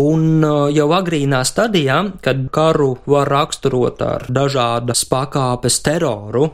Un 0.00 0.40
uh, 0.40 0.70
jau 0.72 0.86
agrīnā 0.96 1.42
stadijā, 1.44 1.98
kad 2.24 2.46
karu 2.54 2.94
var 3.12 3.28
raksturot 3.28 4.00
ar 4.06 4.24
dažādas 4.32 5.04
pakāpes 5.10 5.82
teroru 5.84 6.46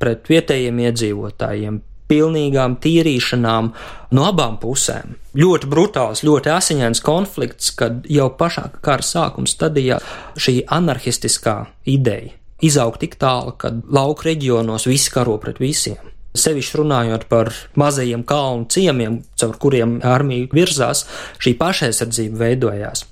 pret 0.00 0.24
vietējiem 0.32 0.80
iedzīvotājiem, 0.86 1.76
pilnīgām 2.08 2.78
tīrīšanām 2.80 3.68
no 4.16 4.24
abām 4.30 4.56
pusēm. 4.62 5.12
Ļoti 5.36 5.68
brutāls, 5.68 6.24
ļoti 6.24 6.54
asiņains 6.54 7.04
konflikts, 7.04 7.74
kad 7.76 8.08
jau 8.08 8.30
pašā 8.32 8.70
kara 8.80 9.04
sākuma 9.04 9.50
stadijā 9.50 10.00
šī 10.40 10.62
anarchistiskā 10.78 11.58
ideja 11.84 12.32
izaug 12.64 12.96
tik 13.00 13.16
tālu, 13.20 13.54
ka 13.58 13.72
lauku 13.72 14.30
reģionos 14.30 14.86
visi 14.88 15.12
karo 15.12 15.36
pret 15.42 15.60
visiem. 15.60 16.00
Sevišķi 16.36 16.80
runājot 16.82 17.26
par 17.30 17.52
mazajiem 17.80 18.22
kalnu 18.28 18.66
ciemiem, 18.72 19.22
caur 19.40 19.56
kuriem 19.60 19.98
armija 20.04 20.50
virzās, 20.52 21.06
šī 21.40 21.54
pašaizsardzība 21.60 22.42
veidojās. 22.42 23.06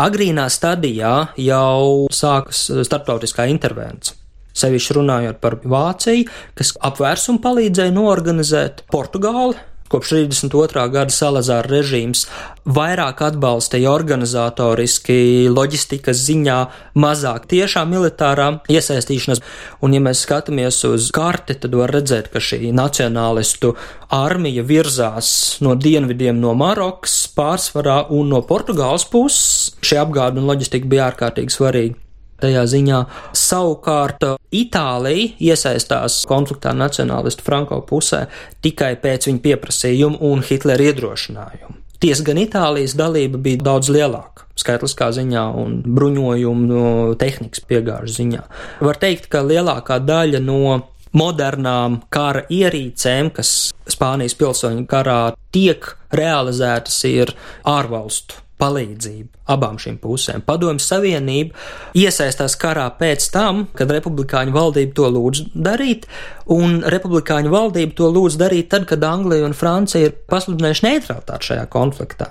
Agrīnā 0.00 0.46
stadijā 0.48 1.14
jau 1.36 2.08
sākas 2.14 2.70
starptautiskā 2.88 3.50
intervence. 3.52 4.14
Sevišķi 4.56 4.96
runājot 4.96 5.40
par 5.42 5.58
Vāciju, 5.60 6.28
kas 6.58 6.72
apvērsumu 6.88 7.42
palīdzēja 7.44 7.92
norganizēt 7.94 8.84
Portugāli, 8.90 9.58
Kopš 9.90 10.12
32. 10.14 10.82
gada 10.94 11.10
Salazāra 11.10 11.66
režīms 11.66 12.20
vairāk 12.62 13.24
atbalstīja 13.26 13.90
organizatoriski, 13.90 15.48
loģistikas 15.50 16.20
ziņā, 16.28 16.58
mazāk 17.02 17.48
tiešā 17.50 17.82
militārā 17.90 18.46
iesaistīšanās. 18.70 19.42
Un, 19.82 19.96
ja 19.96 20.02
mēs 20.04 20.22
skatāmies 20.22 20.78
uz 20.86 21.08
karti, 21.16 21.56
tad 21.58 21.74
var 21.74 21.90
redzēt, 21.96 22.28
ka 22.30 22.38
šī 22.38 22.70
nacionālistu 22.70 23.72
armija 24.14 24.62
virzās 24.68 25.32
no 25.64 25.74
dienvidiem 25.74 26.38
no 26.38 26.54
Marokas 26.54 27.24
pārsvarā 27.34 28.04
un 28.14 28.30
no 28.30 28.44
Portugāles 28.46 29.08
puses. 29.10 29.74
Šie 29.82 29.98
apgāde 30.04 30.38
un 30.38 30.46
loģistika 30.52 30.86
bija 30.86 31.10
ārkārtīgi 31.10 31.56
svarīgi 31.58 32.09
tajā 32.42 32.64
ziņā. 32.70 33.00
Savukārt 33.36 34.24
Itālija 34.54 35.34
iesaistās 35.50 36.22
konfliktā 36.28 36.72
nacionālistu 36.76 37.44
Franko 37.46 37.80
pusē 37.86 38.26
tikai 38.64 38.94
pēc 39.02 39.30
viņa 39.30 39.44
pieprasījuma 39.44 40.20
un 40.30 40.44
Hitlera 40.46 40.90
iedrošinājuma. 40.90 41.78
Tiesa 42.00 42.24
gan 42.24 42.38
Itālijas 42.40 42.94
dalība 42.96 43.38
bija 43.44 43.60
daudz 43.60 43.90
lielāka, 43.92 44.46
skaitliskā 44.56 45.10
ziņā 45.12 45.42
un 45.60 45.82
bruņojumu 45.84 47.16
tehnikas 47.20 47.60
piegāžu 47.68 48.14
ziņā. 48.16 48.46
Var 48.88 49.00
teikt, 49.02 49.28
ka 49.32 49.44
lielākā 49.44 50.00
daļa 50.00 50.40
no 50.40 50.78
modernām 51.12 52.00
kara 52.08 52.46
ierīcēm, 52.48 53.32
kas 53.36 53.72
Spānijas 53.90 54.36
pilsoņu 54.38 54.86
karā 54.88 55.22
tiek 55.52 55.92
realizētas, 56.14 57.02
ir 57.10 57.34
ārvalstu 57.68 58.40
palīdzību 58.60 59.44
abām 59.50 59.78
šīm 59.80 59.98
pusēm. 60.02 60.44
Padomju 60.46 60.82
Savienība 60.84 61.56
iesaistās 61.98 62.56
karā 62.60 62.86
pēc 62.98 63.30
tam, 63.34 63.64
kad 63.76 63.92
republikāņu 63.94 64.54
valdība 64.54 64.96
to 64.96 65.08
lūdz 65.16 65.46
darīt, 65.54 66.06
un 66.52 66.80
republikāņu 66.94 67.52
valdība 67.52 67.96
to 67.98 68.10
lūdz 68.12 68.38
darīt 68.40 68.70
tad, 68.72 68.86
kad 68.90 69.04
Anglija 69.06 69.48
un 69.48 69.56
Francija 69.56 70.10
ir 70.10 70.18
pasludinājuši 70.30 70.86
neutralitāti 70.86 71.52
šajā 71.52 71.64
konfliktā. 71.72 72.30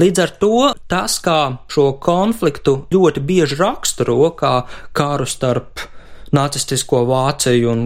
Līdz 0.00 0.22
ar 0.22 0.30
to 0.40 0.58
tas, 0.90 1.18
kā 1.22 1.38
šo 1.70 1.92
konfliktu 2.02 2.86
ļoti 2.92 3.22
bieži 3.26 3.58
raksturo 3.60 4.32
kā 4.38 4.62
kāru 4.96 5.28
starp 5.28 5.84
nacistisko 6.32 7.02
Vāciju 7.08 7.68
un 7.68 7.82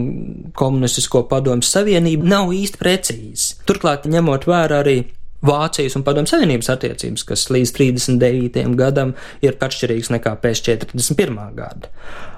komunistisko 0.54 1.24
padomju 1.30 1.66
savienību, 1.66 2.28
nav 2.30 2.52
īsti 2.54 2.78
precīzi. 2.78 3.56
Turklāt, 3.66 4.06
ņemot 4.10 4.46
vērā 4.46 4.80
arī 4.84 5.00
Vācijas 5.44 5.96
un 5.98 6.04
Padomju 6.06 6.30
Savienības 6.32 6.70
attiecības, 6.72 7.24
kas 7.28 7.46
līdz 7.52 7.72
39. 7.76 8.64
gadam 8.78 9.12
ir 9.44 9.58
atšķirīgas 9.60 10.12
nekā 10.14 10.32
pēc 10.42 10.62
41. 10.70 11.36
gada. 11.56 11.90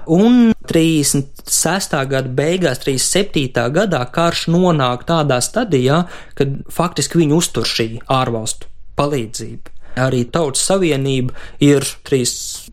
Un 0.09 0.51
36. 0.67 1.95
gada 2.11 2.33
beigās, 2.41 2.81
37. 2.83 3.69
gadā 3.75 4.03
karš 4.11 4.47
nonāk 4.51 5.05
tādā 5.09 5.39
stadijā, 5.45 6.03
kad 6.35 6.59
faktiski 6.73 7.21
viņi 7.21 7.37
uztur 7.37 7.67
šī 7.69 7.89
ārvalstu 8.19 8.69
palīdzība. 8.99 9.75
Arī 9.99 10.25
Tautas 10.31 10.63
Savienība 10.69 11.33
ir 11.63 11.85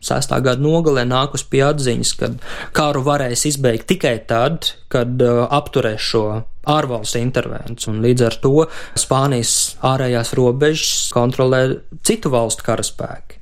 36. 0.01 0.41
gada 0.41 0.61
nogalē 0.61 1.05
nākus 1.07 1.43
pie 1.47 1.63
atziņas, 1.67 2.13
ka 2.19 2.29
karu 2.75 3.03
varēs 3.05 3.45
izbeigt 3.49 3.87
tikai 3.89 4.17
tad, 4.27 4.73
kad 4.91 5.21
uh, 5.21 5.45
apturēs 5.53 6.01
šo 6.01 6.23
ārvalstu 6.67 7.21
intervenciju, 7.21 7.93
un 7.93 8.03
līdz 8.03 8.25
ar 8.27 8.37
to 8.43 8.53
Spānijas 8.99 9.53
ārējās 9.85 10.33
robežas 10.37 11.09
kontrolē 11.15 11.79
citu 12.07 12.31
valstu 12.33 12.67
karaspēki. 12.67 13.41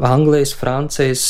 Anglijas, 0.00 0.54
Francijas, 0.56 1.24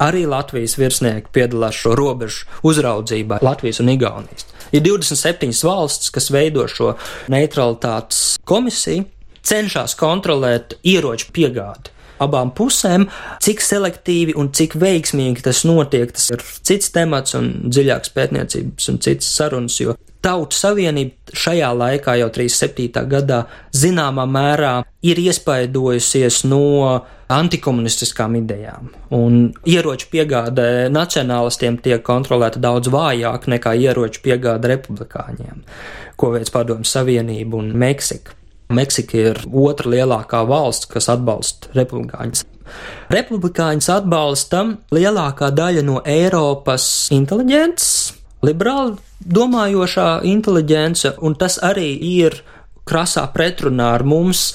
arī 0.00 0.24
Latvijas 0.28 0.78
virsnieki 0.78 1.32
piedalās 1.34 1.76
šo 1.76 1.96
robežu 1.98 2.46
uzraudzībā, 2.68 3.42
Latvijas 3.44 3.82
un 3.84 3.92
Igaunijas. 3.92 4.46
Ir 4.72 4.84
27 4.84 5.52
valsts, 5.64 6.12
kas 6.12 6.30
veido 6.32 6.66
šo 6.68 6.94
neutralitātes 7.32 8.36
komisiju, 8.48 9.06
cenšas 9.48 9.96
kontrolēt 9.96 10.76
ieroču 10.84 11.32
piegādi. 11.32 11.97
Abām 12.24 12.50
pusēm, 12.56 13.06
cik 13.44 13.62
selektīvi 13.62 14.34
un 14.38 14.50
cik 14.54 14.74
veiksmīgi 14.80 15.44
tas 15.46 15.64
notiek, 15.68 16.12
tas 16.14 16.30
ir 16.34 16.42
cits 16.42 16.92
temats 16.94 17.36
un 17.38 17.50
dziļāks 17.68 18.14
pētniecības 18.16 18.92
un 18.92 19.02
cits 19.04 19.30
sarunas, 19.38 19.78
jo 19.82 19.94
Tautu 20.18 20.56
savienība 20.58 21.30
šajā 21.38 21.68
laikā, 21.78 22.16
jau 22.18 22.26
37. 22.34 23.04
gadā, 23.06 23.44
zināmā 23.70 24.24
mērā 24.26 24.72
ir 25.06 25.20
iespaidojusies 25.22 26.40
no 26.50 27.04
antikomunistiskām 27.30 28.34
idejām, 28.40 28.88
un 29.14 29.38
ieroču 29.68 30.08
piegāde 30.10 30.88
nacionālistiem 30.90 31.78
tiek 31.84 32.02
kontrolēta 32.02 32.58
daudz 32.58 32.90
vājāk 32.90 33.46
nekā 33.54 33.76
ieroču 33.78 34.24
piegāde 34.24 34.72
republikāņiem, 34.72 35.62
ko 36.18 36.32
veids 36.34 36.50
Padomju 36.50 36.88
Savienība 36.88 37.60
un 37.60 37.70
Meksika. 37.78 38.37
Meksika 38.68 39.16
ir 39.16 39.42
otra 39.48 39.90
lielākā 39.94 40.42
valsts, 40.48 40.88
kas 40.90 41.08
atbalsta 41.12 41.72
republikāņus. 41.76 42.44
Republikāņus 43.12 43.88
atbalsta 43.94 44.64
lielākā 44.92 45.48
daļa 45.56 45.84
no 45.86 46.02
Eiropas 46.04 47.08
inteliģences, 47.16 47.94
liberāli 48.44 48.98
domājošā 49.24 50.08
inteliģence, 50.28 51.16
un 51.24 51.38
tas 51.40 51.56
arī 51.64 51.94
ir 51.96 52.42
krasā 52.88 53.24
pretrunā 53.32 53.94
ar 53.96 54.04
mums 54.04 54.50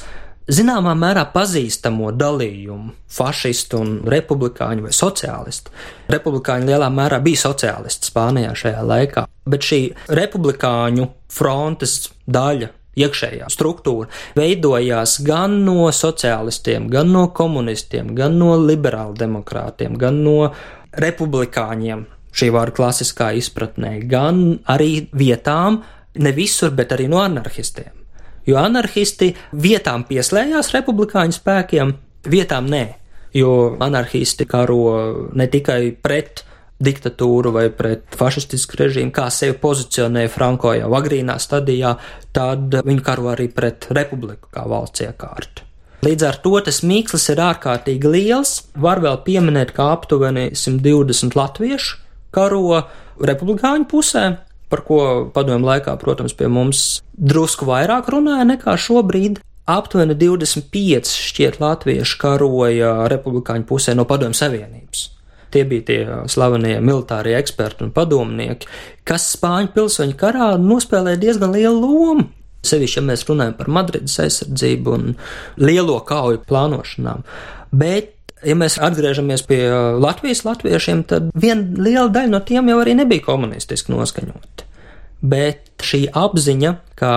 zināmā 0.50 0.94
mērā 1.00 1.24
pazīstamo 1.34 2.12
dalījumu- 2.14 2.94
fašistu 3.18 3.80
un 3.80 4.00
republikāņu 4.06 4.82
vai 4.88 4.92
sociālistu. 4.92 5.72
Republikāņi 6.10 6.70
lielā 6.70 6.90
mērā 6.94 7.22
bija 7.24 7.48
sociālisti 7.48 8.12
Spānijā 8.12 8.54
šajā 8.54 8.84
laikā, 8.84 9.28
bet 9.48 9.62
šī 9.62 9.94
republikāņu 10.08 11.10
frontes 11.30 12.10
daļa 12.30 12.70
iekšējā 13.00 13.50
struktūra 13.52 14.10
veidojās 14.38 15.18
gan 15.26 15.60
no 15.66 15.90
sociālistiem, 15.94 16.90
gan 16.94 17.12
no 17.14 17.28
komunistiem, 17.36 18.14
gan 18.18 18.38
no 18.40 18.54
liberāla 18.60 19.16
demokrātiem, 19.18 19.98
gan 20.00 20.22
no 20.26 20.52
republikāņiem, 21.02 22.06
šī 22.34 22.50
vārda 22.54 22.78
klasiskā 22.78 23.32
izpratnē, 23.38 23.98
gan 24.10 24.44
arī 24.70 25.08
vietām, 25.14 25.82
ne 26.22 26.32
visur, 26.36 26.74
bet 26.78 26.94
arī 26.94 27.10
no 27.10 27.22
anarchistiem. 27.24 27.94
Jo 28.46 28.60
anarchisti 28.60 29.32
vietām 29.56 30.04
pieslējās 30.10 30.74
republikāņu 30.76 31.38
spēkiem, 31.38 31.94
vietām 32.28 32.68
nē, 32.70 32.84
jo 33.34 33.54
anarchisti 33.82 34.46
karo 34.50 35.30
ne 35.34 35.48
tikai 35.48 35.94
pret 36.04 36.44
diktatūru 36.84 37.54
vai 37.56 37.68
pret 37.74 38.16
fašistisku 38.18 38.80
režīmu, 38.80 39.14
kā 39.16 39.28
sevi 39.32 39.56
pozicionēja 39.62 40.32
Franko 40.34 40.74
jau 40.76 40.90
agrīnā 40.98 41.38
stadijā, 41.42 41.96
tad 42.36 42.80
viņi 42.84 43.06
karo 43.06 43.30
arī 43.34 43.50
pret 43.54 43.88
republiku 43.94 44.50
kā 44.54 44.66
valsts 44.70 45.06
iekārtu. 45.06 45.68
Līdz 46.04 46.26
ar 46.28 46.38
to 46.44 46.58
tas 46.66 46.82
mīkslis 46.84 47.30
ir 47.32 47.40
ārkārtīgi 47.40 48.10
liels. 48.12 48.58
Var 48.76 49.00
vēl 49.04 49.22
pieminēt, 49.24 49.72
ka 49.76 49.94
aptuveni 49.94 50.50
120 50.52 51.38
latviešu 51.40 52.02
karo 52.36 52.82
republikāņu 53.24 53.88
pusē, 53.88 54.26
par 54.74 54.84
ko 54.84 55.00
padomju 55.32 55.70
laikā, 55.70 55.96
protams, 56.02 56.36
pie 56.36 56.50
mums 56.52 57.04
drusku 57.14 57.70
vairāk 57.70 58.10
runāja 58.12 58.50
nekā 58.50 58.76
šobrīd. 58.76 59.40
Aptuveni 59.70 60.18
25 60.20 61.08
šķiet 61.08 61.62
latvieši 61.64 62.20
karoja 62.20 63.06
republikāņu 63.14 63.70
pusē 63.70 63.96
no 63.96 64.04
padomju 64.10 64.36
savienības. 64.36 65.06
Tie 65.54 65.64
bija 65.70 65.86
tie 65.86 66.00
slavenie 66.32 66.80
militārie 66.82 67.36
eksperti 67.38 67.86
un 67.86 67.92
padomnieki, 67.94 68.70
kas 69.08 69.28
Spāņu 69.36 69.74
pilsoņu 69.76 70.18
karā 70.18 70.54
nospēlēja 70.62 71.22
diezgan 71.22 71.54
lielu 71.54 71.78
lomu. 71.78 72.26
Sevišķi, 72.64 73.02
ja 73.02 73.06
mēs 73.06 73.26
runājam 73.28 73.58
par 73.58 73.70
Madrides 73.76 74.16
aizsardzību 74.24 74.94
un 74.96 75.16
lielo 75.60 75.98
kauju 76.08 76.42
plānošanām. 76.48 77.26
Bet, 77.76 78.16
ja 78.48 78.56
mēs 78.56 78.80
atgriežamies 78.82 79.44
pie 79.50 79.62
Latvijas 80.00 80.46
latviešiem, 80.48 81.04
tad 81.12 81.30
viena 81.36 81.68
liela 81.76 82.08
daļa 82.14 82.32
no 82.32 82.40
tiem 82.48 82.72
jau 82.72 82.80
arī 82.80 82.96
nebija 82.98 83.26
komunistiski 83.28 83.92
noskaņoti. 83.94 84.70
Bet 85.24 85.84
šī 85.84 86.06
apziņa, 86.18 86.78
ka 87.00 87.14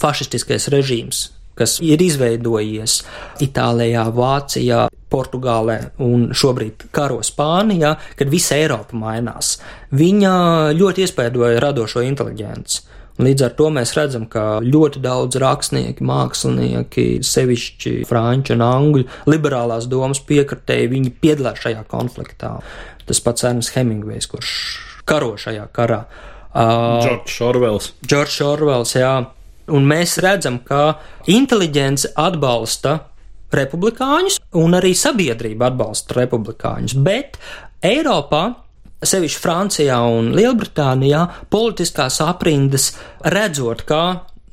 fašistiskais 0.00 0.70
režīms 0.72 1.26
kas 1.58 1.78
ir 1.84 2.02
izveidojies 2.02 3.00
Itālijā, 3.44 4.06
Vācijā, 4.14 4.86
Portugālē 5.08 5.78
un 6.04 6.28
šobrīd 6.36 6.88
karo 6.94 7.22
Spānijā, 7.24 7.94
kad 8.18 8.30
visa 8.32 8.58
Eiropa 8.58 8.96
mainās. 8.98 9.56
Viņa 9.96 10.32
ļoti 10.76 11.06
iespaidoja 11.06 11.62
radošo 11.64 12.04
inteliģenci. 12.04 12.84
Līdz 13.18 13.44
ar 13.48 13.54
to 13.58 13.66
mēs 13.74 13.96
redzam, 13.98 14.28
ka 14.30 14.60
ļoti 14.62 15.00
daudz 15.02 15.40
rakstnieki, 15.42 16.04
mākslinieki, 16.06 17.06
sevišķi 17.26 17.94
franču 18.06 18.54
un 18.54 18.62
angļu 18.62 19.06
liberālās 19.26 19.88
domas 19.90 20.20
piekritēji, 20.28 20.92
viņi 20.92 21.14
piedalās 21.18 21.64
šajā 21.64 21.82
konfliktā. 21.90 22.52
Tas 23.08 23.22
pats 23.24 23.48
Ernsts 23.48 23.74
Hemingvejs, 23.74 24.28
kurš 24.30 24.52
karo 25.08 25.32
šajā 25.40 25.66
karā. 25.74 26.04
Džordžs 26.54 27.40
uh, 27.40 27.48
Orvels. 27.48 27.90
Džordžs 28.06 28.38
Orvels, 28.46 28.94
jā. 28.94 29.12
Un 29.74 29.88
mēs 29.88 30.16
redzam, 30.24 30.60
ka 30.64 30.98
inteliģence 31.30 32.14
atbalsta 32.18 32.98
republikāņus, 33.54 34.38
un 34.60 34.76
arī 34.76 34.94
sabiedrība 34.96 35.70
atbalsta 35.70 36.18
republikāņus, 36.20 36.96
bet 37.04 37.38
Eiropā 37.84 38.42
sevišķi 39.04 39.42
Francijā 39.42 39.98
un 40.10 40.32
Lielbritānijā, 40.36 41.24
politiskās 41.52 42.18
aprindas 42.24 42.90
redzot, 43.34 43.84
kā 43.88 44.02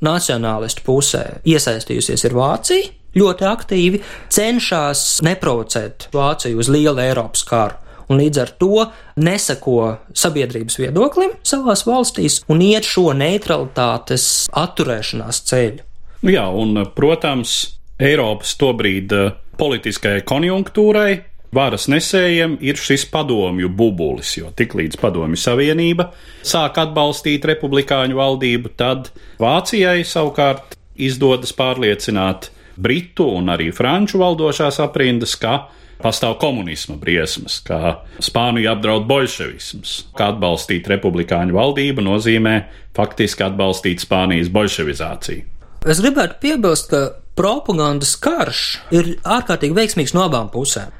nacionālistu 0.06 0.84
pusē 0.86 1.24
iesaistījusies 1.48 2.26
ir 2.28 2.36
Vācija, 2.36 2.92
ļoti 3.16 3.48
aktīvi 3.48 4.02
cenšas 4.32 5.06
neprovocēt 5.26 6.10
Vāciju 6.14 6.60
uz 6.62 6.70
lielu 6.72 7.00
Eiropas 7.02 7.44
karu 7.48 7.85
un 8.10 8.20
līdz 8.20 8.42
ar 8.42 8.52
to 8.60 8.86
nesako 9.22 9.78
sabiedrības 10.16 10.78
viedoklim 10.80 11.36
savās 11.46 11.86
valstīs 11.86 12.40
un 12.52 12.62
iet 12.64 12.86
šo 12.86 13.10
neutralitātes 13.16 14.46
atturēšanās 14.54 15.42
ceļu. 15.50 15.86
Jā, 16.26 16.46
un, 16.50 16.78
protams, 16.96 17.56
Eiropas 18.02 18.56
tobrīd 18.60 19.12
eh, 19.16 19.32
politiskajai 19.56 20.24
konjunktūrai 20.28 21.10
varas 21.56 21.86
nesējiem 21.88 22.58
ir 22.64 22.76
šis 22.80 23.06
padomju 23.12 23.70
bubulis, 23.72 24.34
jo 24.36 24.50
tiklīdz 24.56 24.98
padomju 25.00 25.38
savienība 25.40 26.10
sāk 26.44 26.80
atbalstīt 26.82 27.46
republikāņu 27.48 28.18
valdību, 28.18 28.74
tad 28.76 29.10
Vācijai 29.40 30.02
savukārt 30.04 30.76
izdodas 30.96 31.54
pārliecināt 31.56 32.50
Britu 32.76 33.30
un 33.38 33.48
arī 33.52 33.70
Franču 33.72 34.20
valdošās 34.20 34.80
aprindas, 34.84 35.36
ka 35.40 35.68
pastāv 36.02 36.36
komunisma 36.42 36.96
briesmas, 37.00 37.58
kā 37.66 37.98
Spāniju 38.22 38.70
apdraud 38.72 39.06
bolševisms, 39.08 39.96
kā 40.16 40.30
atbalstīt 40.34 40.88
republikāņu 40.92 41.56
valdību 41.56 42.04
nozīmē 42.06 42.56
faktiski 42.96 43.46
atbalstīt 43.46 44.04
Spānijas 44.04 44.52
bolševizāciju. 44.52 45.46
Es 45.86 46.02
gribētu 46.02 46.40
piebilst, 46.42 46.90
ka 46.90 47.02
propagandas 47.38 48.16
karš 48.18 48.62
ir 48.96 49.16
ārkārtīgi 49.22 49.76
veiksmīgs 49.76 50.16
no 50.16 50.24
abām 50.26 50.48
pusēm. 50.52 50.94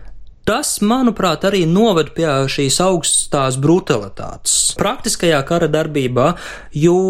Tas, 0.47 0.77
manuprāt, 0.79 1.43
arī 1.49 1.65
noved 1.67 2.13
pie 2.15 2.29
šīs 2.53 2.77
augstās 2.85 3.57
brutalitātes 3.59 4.77
praktiskajā 4.79 5.41
kara 5.49 5.67
darbībā, 5.67 6.29
jo, 6.71 7.01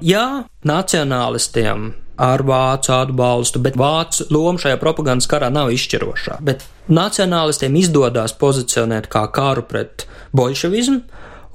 jā, 0.00 0.24
nacionālistiem 0.64 1.90
ar 2.18 2.42
vācu 2.46 2.92
atbalstu, 2.96 3.62
bet 3.62 3.78
vācu 3.78 4.26
loma 4.34 4.58
šajā 4.60 4.80
propagandas 4.82 5.30
karā 5.30 5.52
nav 5.54 5.72
izšķirošā. 5.74 6.40
Bet 6.44 6.66
nacionālistiem 6.90 7.78
izdodas 7.78 8.34
pozicionēt 8.38 9.10
kā 9.12 9.26
karu 9.34 9.66
pret 9.68 10.08
bolševismu, 10.36 11.02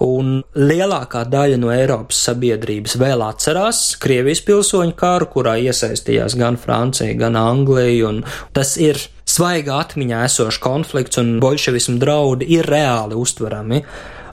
Un 0.03 0.39
lielākā 0.57 1.21
daļa 1.29 1.57
no 1.61 1.69
Eiropas 1.71 2.17
sabiedrības 2.25 2.97
vēl 2.99 3.21
atcerās 3.23 3.93
Krievijas 4.01 4.41
pilsoņu 4.43 4.95
karu, 4.99 5.29
kurā 5.31 5.53
iesaistījās 5.61 6.35
gan 6.39 6.57
Francija, 6.59 7.13
gan 7.19 7.37
Anglija, 7.39 8.09
un 8.09 8.23
tas 8.57 8.73
ir 8.81 8.99
svaigā 9.29 9.77
atmiņā 9.85 10.25
esošs 10.27 10.59
konflikts, 10.63 11.21
un 11.21 11.37
bolševismu 11.43 11.99
draudi 12.01 12.49
ir 12.57 12.67
reāli 12.67 13.15
uztverami. 13.19 13.83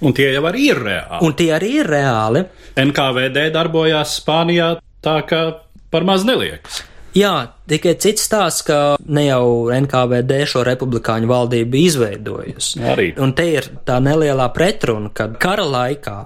Un 0.00 0.16
tie 0.16 0.30
jau 0.32 0.46
arī 0.48 0.70
ir 0.72 0.80
reāli. 0.80 1.20
Un 1.28 1.36
tie 1.36 1.50
arī 1.52 1.74
ir 1.82 1.90
reāli. 1.92 2.44
NKVD 2.80 3.50
darbojās 3.52 4.16
Spānijā 4.22 4.72
tā, 5.04 5.20
ka 5.28 5.42
par 5.90 6.06
maz 6.08 6.24
neliekas. 6.28 6.84
Jā, 7.16 7.56
tikai 7.66 7.96
cits 7.98 8.22
stāsts, 8.28 8.62
ka 8.62 8.94
ne 9.10 9.24
jau 9.26 9.70
NKVD 9.74 10.44
šo 10.46 10.62
republikāņu 10.66 11.26
valdību 11.30 11.80
izveidojusi. 11.80 12.82
Arī. 12.86 13.08
Un 13.18 13.34
te 13.34 13.48
ir 13.56 13.66
tā 13.86 13.98
nelielā 14.02 14.46
pretruna, 14.54 15.10
ka 15.10 15.26
kara 15.42 15.66
laikā 15.66 16.20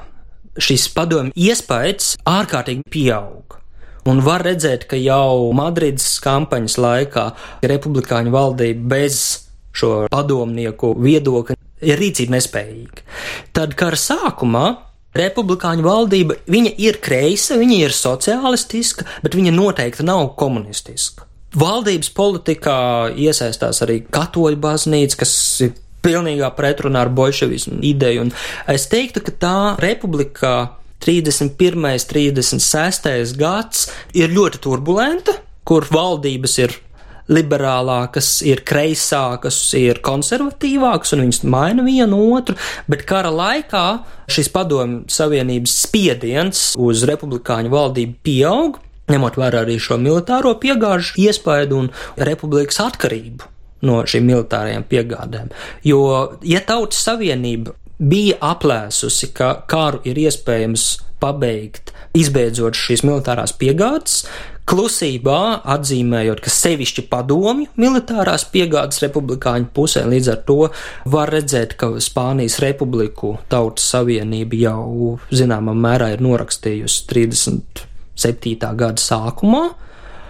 šis 0.61 0.91
padomju 0.95 1.33
iespējas 1.41 2.15
ārkārtīgi 2.29 2.85
pieaug. 2.93 3.57
Un 4.05 4.21
var 4.21 4.45
redzēt, 4.45 4.85
ka 4.85 5.01
jau 5.01 5.49
Madrides 5.57 6.19
kampaņas 6.21 6.77
laikā 6.77 7.25
republikāņu 7.65 8.35
valdība 8.35 8.89
bez 8.93 9.23
šo 9.75 10.05
padomnieku 10.13 10.93
viedokļa 11.01 11.57
ir 11.89 12.01
rīcība 12.01 12.37
nespējīga. 12.37 13.07
Tad 13.57 13.73
kara 13.79 13.97
sākumā 13.99 14.67
Republikāņu 15.15 15.85
valdība, 15.87 16.39
viņa 16.51 16.75
ir 16.83 16.99
kreisa, 17.03 17.59
viņa 17.61 17.79
ir 17.85 17.95
sociālistiska, 17.95 19.07
bet 19.23 19.37
viņa 19.39 19.55
noteikti 19.55 20.07
nav 20.07 20.33
komunistiska. 20.41 21.29
Valdības 21.55 22.11
politikā 22.17 22.79
iesaistās 23.15 23.79
arī 23.87 24.01
katoļu 24.11 24.59
baznīca, 24.59 25.21
kas 25.21 25.35
ir 25.63 25.77
pilnīgā 26.05 26.51
pretrunā 26.57 27.05
ar 27.07 27.13
bolševismu 27.15 27.79
ideju, 27.87 28.27
un 28.27 28.33
es 28.75 28.89
teiktu, 28.91 29.23
ka 29.25 29.37
tā 29.39 29.59
republikā 29.81 30.55
31. 31.05 32.07
36. 32.11 33.37
gads 33.39 33.89
ir 34.17 34.33
ļoti 34.35 34.61
turbulenta, 34.65 35.37
kur 35.65 35.87
valdības 35.93 36.59
ir 36.65 36.75
liberālākas, 37.33 38.29
ir 38.45 38.63
kreisākas, 38.69 39.59
ir 39.79 40.01
konservatīvākas, 40.05 41.15
un 41.17 41.25
viņas 41.25 41.43
maina 41.49 41.85
vienu 41.87 42.21
otru, 42.37 42.57
bet 42.91 43.07
kara 43.09 43.33
laikā 43.33 43.85
šis 44.31 44.51
padomju 44.53 45.05
savienības 45.13 45.79
spiediens 45.87 46.65
uz 46.81 47.05
republikāņu 47.09 47.73
valdību 47.73 48.19
pieaug, 48.27 48.79
ņemot 49.13 49.41
vērā 49.41 49.65
arī 49.65 49.79
šo 49.81 49.99
militāro 50.01 50.55
piegāžu 50.61 51.19
iespaidu 51.25 51.83
un 51.85 51.91
republikas 52.17 52.81
atkarību 52.85 53.51
no 53.85 54.01
šīm 54.09 54.29
militārajām 54.31 54.85
piegādēm. 54.89 55.51
Jo, 55.85 56.05
ja 56.45 56.63
tautas 56.65 57.03
savienība 57.05 57.75
bija 57.99 58.39
aplēsusi, 58.53 59.31
ka 59.37 59.55
karu 59.71 60.01
ir 60.09 60.19
iespējams 60.25 60.87
pabeigt, 61.23 61.93
izbeidzot 62.17 62.77
šīs 62.79 63.05
militārās 63.07 63.55
piegādes, 63.61 64.25
klusībā 64.69 65.41
atzīmējot, 65.75 66.41
ka 66.45 66.53
sevišķi 66.53 67.07
padomju 67.11 67.71
militārās 67.81 68.47
piegādes 68.53 69.03
republikāņu 69.05 69.69
pusē, 69.77 70.05
līdz 70.09 70.31
ar 70.33 70.41
to 70.49 70.59
var 71.11 71.33
redzēt, 71.35 71.77
ka 71.81 71.93
Spānijas 72.03 72.59
republiku 72.65 73.35
tautas 73.53 73.87
savienība 73.93 74.61
jau 74.61 75.13
zināmā 75.35 75.77
mērā 75.77 76.15
ir 76.15 76.25
norakstījusi 76.25 77.05
37. 77.13 78.73
gada 78.81 79.05
sākumā, 79.05 79.67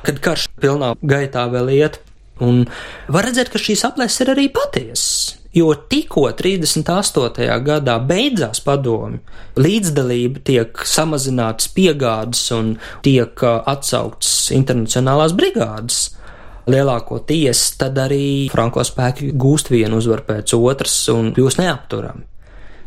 kad 0.04 0.20
karš 0.24 0.50
pilnā 0.60 0.94
gaitā 1.02 1.46
vēl 1.52 1.72
iet, 1.78 2.02
un 2.42 2.66
var 3.08 3.30
redzēt, 3.30 3.52
ka 3.54 3.62
šīs 3.62 3.86
aplēses 3.86 4.26
ir 4.26 4.34
arī 4.34 4.50
patiesas 4.52 5.43
jo 5.54 5.70
tikko 5.88 6.26
38. 6.36 7.46
gadā 7.64 7.94
beidzās 8.02 8.60
padomi, 8.64 9.20
līdzdalība 9.56 10.42
tiek 10.44 10.84
samazinātas 10.88 11.70
piegādes 11.74 12.44
un 12.56 12.74
tiek 13.06 13.46
uh, 13.46 13.62
atsauktas 13.70 14.50
internacionālās 14.56 15.36
brigādes. 15.38 16.02
Lielākoties 16.70 17.64
tad 17.76 17.98
arī 18.00 18.48
franko 18.52 18.82
spēki 18.86 19.34
gūst 19.36 19.68
vienu 19.72 20.00
uzvaru 20.00 20.24
pēc 20.30 20.54
otras 20.56 20.96
un 21.12 21.34
kļūst 21.36 21.60
neapturami. 21.60 22.24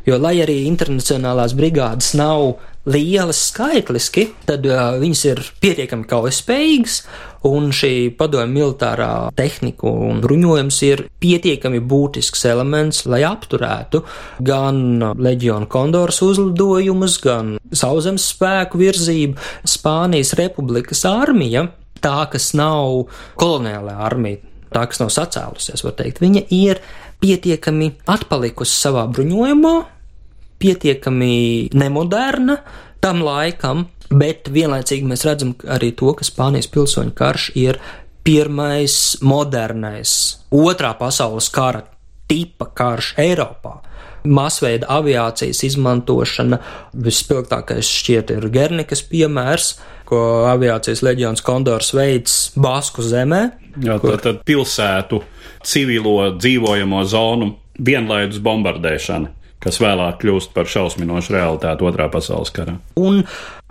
Jo, 0.08 0.16
lai 0.24 0.38
arī 0.40 0.62
internacionālās 0.70 1.52
brigādes 1.58 2.14
nav 2.16 2.62
lielas 2.88 3.42
skaitliski, 3.50 4.30
tad 4.48 4.64
uh, 4.70 4.94
viņas 5.02 5.24
ir 5.28 5.42
pietiekami 5.60 6.06
kaujaspējīgas, 6.08 7.02
un 7.50 7.74
šī 7.76 7.92
padomju 8.16 8.54
militārā 8.54 9.10
tehnika 9.36 9.92
un 9.92 10.22
bruņojums 10.24 10.78
ir 10.88 11.04
pietiekami 11.20 11.82
būtisks 11.84 12.46
elements, 12.48 13.02
lai 13.12 13.26
apturētu 13.28 14.06
gan 14.48 14.80
leģionu 15.20 15.68
kondoras 15.72 16.22
uzlidojumus, 16.24 17.18
gan 17.28 17.58
sauszemes 17.76 18.30
spēku 18.32 18.80
virzību. 18.80 19.36
Spānijas 19.68 20.32
republikas 20.40 21.04
armija, 21.10 21.66
tā 22.00 22.22
kas 22.32 22.54
nav 22.56 23.10
koloniālā 23.36 24.00
armija, 24.08 24.40
tā 24.72 24.88
kas 24.88 25.04
nav 25.04 25.12
sacēlusies, 25.20 25.84
var 25.84 26.00
teikt, 26.00 26.24
viņa 26.24 26.48
ir 26.56 26.80
pietiekami 27.20 27.92
atpalikusi 28.08 28.80
savā 28.80 29.04
bruņojumā, 29.12 29.76
pietiekami 30.60 31.70
nemoderna 31.74 32.58
tam 33.02 33.22
laikam, 33.26 33.86
bet 34.10 34.50
vienlaicīgi 34.54 35.08
mēs 35.08 35.26
redzam 35.28 35.54
arī 35.70 35.92
to, 35.98 36.14
ka 36.18 36.26
Spānijas 36.26 36.70
pilsoņu 36.72 37.14
karš 37.18 37.52
ir 37.60 37.80
pirmais 38.28 39.18
modernais 39.24 40.14
otrā 40.52 40.94
pasaules 41.00 41.50
kara 41.54 41.86
tipa 42.28 42.68
karš 42.76 43.14
Eiropā. 43.24 43.78
Masveida 44.28 44.90
aviācijas 44.92 45.62
izmantošana 45.64 46.58
vispilgtākais 47.06 47.88
šķiet 47.88 48.34
ir 48.36 48.50
Gernikas 48.52 49.06
piemērs, 49.08 49.78
ko 50.08 50.20
aviācijas 50.50 51.04
leģions 51.06 51.44
Kondors 51.46 51.94
veids 51.96 52.36
Basku 52.60 53.06
zemē. 53.06 53.42
Jā, 53.86 53.96
kur... 54.02 54.18
tad, 54.18 54.26
tad 54.26 54.44
pilsētu 54.48 55.22
civilo 55.68 56.34
dzīvojamo 56.36 57.06
zonu 57.08 57.54
vienlaidus 57.78 58.42
bombardēšana 58.44 59.37
kas 59.64 59.80
vēlāk 59.82 60.20
kļūst 60.22 60.54
par 60.56 60.70
šausminošu 60.70 61.34
realitāti 61.34 61.86
Otrā 61.88 62.08
pasaules 62.14 62.52
karā. 62.54 62.78
Un 63.00 63.24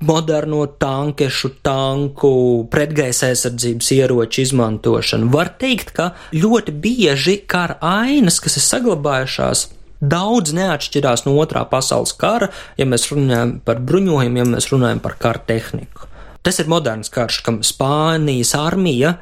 moderno 0.06 0.64
tankešu, 0.66 1.54
tanku, 1.64 2.32
pretgaisa 2.72 3.30
aizsardzības 3.30 3.92
ieroču 3.96 4.42
izmantošanu. 4.44 5.30
Var 5.32 5.52
teikt, 5.60 5.94
ka 5.96 6.10
ļoti 6.34 6.74
bieži 6.74 7.38
kara 7.48 7.78
ainas, 7.80 8.40
kas 8.44 8.58
ir 8.58 8.66
saglabājušās, 8.66 9.68
daudz 10.00 10.52
neatšķirās 10.56 11.24
no 11.26 11.36
Otrā 11.40 11.64
pasaules 11.70 12.12
kara, 12.18 12.50
ja 12.76 12.88
mēs 12.88 13.08
runājam 13.12 13.56
par 13.64 13.80
bruņojumu, 13.86 14.42
ja 14.42 14.48
mēs 14.56 14.70
runājam 14.72 15.00
par 15.04 15.16
kara 15.20 15.42
tehniku. 15.48 16.10
Tas 16.46 16.60
ir 16.62 16.68
moderns 16.70 17.10
karš, 17.10 17.40
kam 17.42 17.62
Spānijas 17.66 18.52
armija 18.58 19.16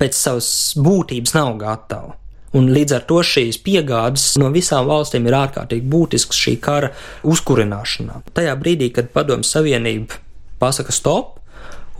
pēc 0.00 0.16
savas 0.16 0.48
būtības 0.80 1.34
nav 1.36 1.56
gatava. 1.60 2.16
Un 2.58 2.68
līdz 2.72 2.96
ar 2.98 3.04
to 3.08 3.20
šīs 3.24 3.58
piegādes 3.64 4.34
no 4.40 4.50
visām 4.52 4.88
valstīm 4.90 5.24
ir 5.28 5.36
ārkārtīgi 5.38 5.88
būtisks 5.88 6.36
šī 6.36 6.58
kara 6.60 6.90
uzkurināšanā. 7.24 8.20
Tajā 8.36 8.56
brīdī, 8.60 8.90
kad 8.92 9.08
Padomju 9.14 9.48
Savienība 9.48 10.20
pasaka 10.60 10.92
stop, 10.92 11.38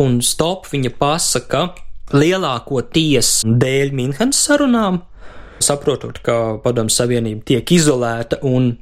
un 0.03 0.21
stop 0.25 0.69
viņa 0.69 0.93
pasaka 0.99 1.71
lielākoties 2.13 3.41
dēļ 3.47 3.95
Minhenes 3.97 4.43
sarunām, 4.45 5.01
saprotot, 5.65 6.21
ka 6.25 6.59
Padomju 6.65 6.93
Savienība 6.93 7.47
tiek 7.55 7.73
izolēta 7.73 8.43
un 8.45 8.75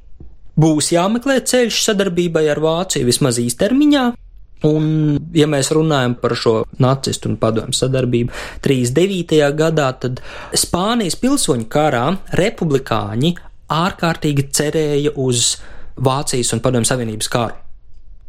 būs 0.61 0.91
jāmeklē 0.95 1.39
ceļš 1.47 1.85
sadarbībai 1.87 2.49
ar 2.51 2.61
Vāciju 2.63 3.07
vismaz 3.09 3.39
īstermiņā, 3.43 4.11
Un, 4.69 5.17
ja 5.33 5.47
mēs 5.49 5.71
runājam 5.73 6.19
par 6.21 6.35
šo 6.37 6.55
nacistu 6.83 7.31
un 7.31 7.39
padomju 7.41 7.77
sadarbību 7.79 8.35
39. 8.65 9.41
gadā, 9.57 9.89
tad 10.03 10.21
Spānijas 10.53 11.17
pilsoņu 11.21 11.65
karā 11.73 12.05
republikāņi 12.37 13.33
ārkārtīgi 13.73 14.51
cerēja 14.53 15.15
uz 15.17 15.55
Vācijas 16.01 16.53
un 16.53 16.63
Padomju 16.65 16.89
Savienības 16.89 17.29
karu. 17.33 17.57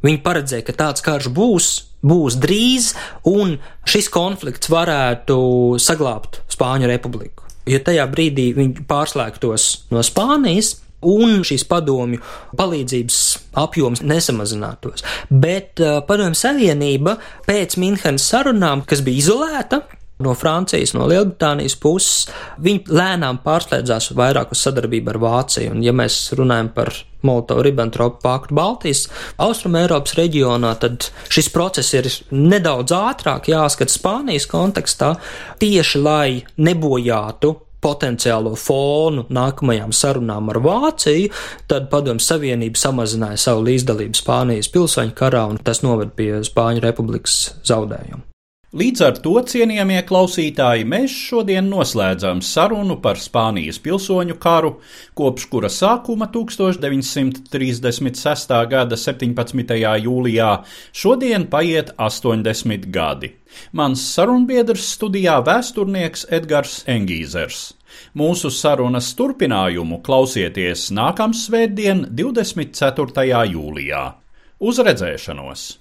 Viņi 0.01 0.21
paredzēja, 0.25 0.65
ka 0.65 0.75
tāds 0.77 1.03
karš 1.05 1.29
būs, 1.35 1.67
būs 2.01 2.37
drīz, 2.41 2.91
un 3.29 3.57
šis 3.85 4.09
konflikts 4.13 4.71
varētu 4.71 5.37
saglabāt 5.81 6.41
Spāņu 6.51 6.89
republiku. 6.89 7.45
Jo 7.69 7.77
tajā 7.85 8.07
brīdī 8.09 8.47
viņi 8.57 8.87
pārslēgtos 8.89 9.67
no 9.93 10.01
Spānijas, 10.05 10.79
un 11.07 11.41
šīs 11.47 11.65
padomju 11.69 12.21
palīdzības 12.57 13.21
apjoms 13.61 14.03
nesamazinātos. 14.05 15.05
Bet 15.29 15.81
uh, 15.81 16.01
padomju 16.07 16.37
savienība 16.37 17.17
pēc 17.47 17.79
Minhenes 17.81 18.27
sarunām, 18.31 18.85
kas 18.87 19.03
bija 19.05 19.25
izolēta, 19.25 19.83
no 20.21 20.33
Francijas, 20.37 20.93
no 20.93 21.07
Lielbritānijas 21.09 21.75
puses, 21.81 22.27
viņi 22.61 22.93
lēnām 22.93 23.41
pārslēdzās 23.45 24.11
vairāk 24.17 24.53
uz 24.53 24.61
sadarbību 24.65 25.13
ar 25.13 25.19
Vāciju. 25.21 25.73
Un, 25.75 25.81
ja 25.85 25.93
mēs 25.95 26.19
runājam 26.37 26.71
par 26.75 26.93
Molotovu-Ribbentropu 27.27 28.21
paktu 28.23 28.57
Baltijas, 28.57 29.07
Austrum 29.41 29.77
Eiropas 29.79 30.15
reģionā, 30.17 30.73
tad 30.81 31.09
šis 31.31 31.51
process 31.53 31.93
ir 31.97 32.09
nedaudz 32.33 32.93
ātrāk 32.97 33.51
jāskat 33.51 33.93
Spānijas 33.93 34.49
kontekstā, 34.51 35.15
tieši 35.61 36.01
lai 36.01 36.41
nebojātu 36.61 37.55
potenciālo 37.83 38.55
fonu 38.59 39.25
nākamajām 39.29 39.93
sarunām 39.95 40.51
ar 40.53 40.61
Vāciju, 40.63 41.31
tad 41.71 41.89
Padomju 41.91 42.23
Savienība 42.23 42.79
samazināja 42.79 43.39
savu 43.49 43.65
līdzdalību 43.69 44.21
Spānijas 44.21 44.71
pilsoņu 44.73 45.15
karā, 45.17 45.47
un 45.51 45.61
tas 45.61 45.83
noved 45.85 46.15
pie 46.17 46.33
Spāņu 46.47 46.85
republikas 46.85 47.43
zaudējumu. 47.67 48.30
Līdz 48.71 49.01
ar 49.03 49.17
to, 49.19 49.33
cienījamie 49.51 49.99
klausītāji, 50.07 50.85
mēs 50.87 51.11
šodien 51.11 51.67
noslēdzam 51.67 52.39
sarunu 52.39 52.95
par 53.03 53.19
Spānijas 53.19 53.75
pilsoņu 53.83 54.39
karu, 54.39 54.79
kopš 55.11 55.43
kura 55.51 55.67
sākuma 55.67 56.31
1936. 56.31 58.55
gada 58.71 58.95
17. 58.95 59.75
jūlijā 60.05 60.63
šodien 60.95 61.51
paiet 61.51 61.91
80 61.99 62.87
gadi. 62.95 63.35
Mans 63.75 63.99
sarunbiedrs 64.13 64.87
studijā 64.95 65.43
vēsturnieks 65.43 66.31
Edgars 66.31 66.87
Engīzers. 66.87 67.75
Mūsu 68.15 68.47
sarunas 68.55 69.11
turpinājumu 69.19 69.99
klausieties 69.99 70.95
nākamā 70.95 71.35
svētdien, 71.35 72.07
24. 72.07 73.35
jūlijā. 73.51 74.15
Uz 74.63 74.79
redzēšanos! 74.79 75.80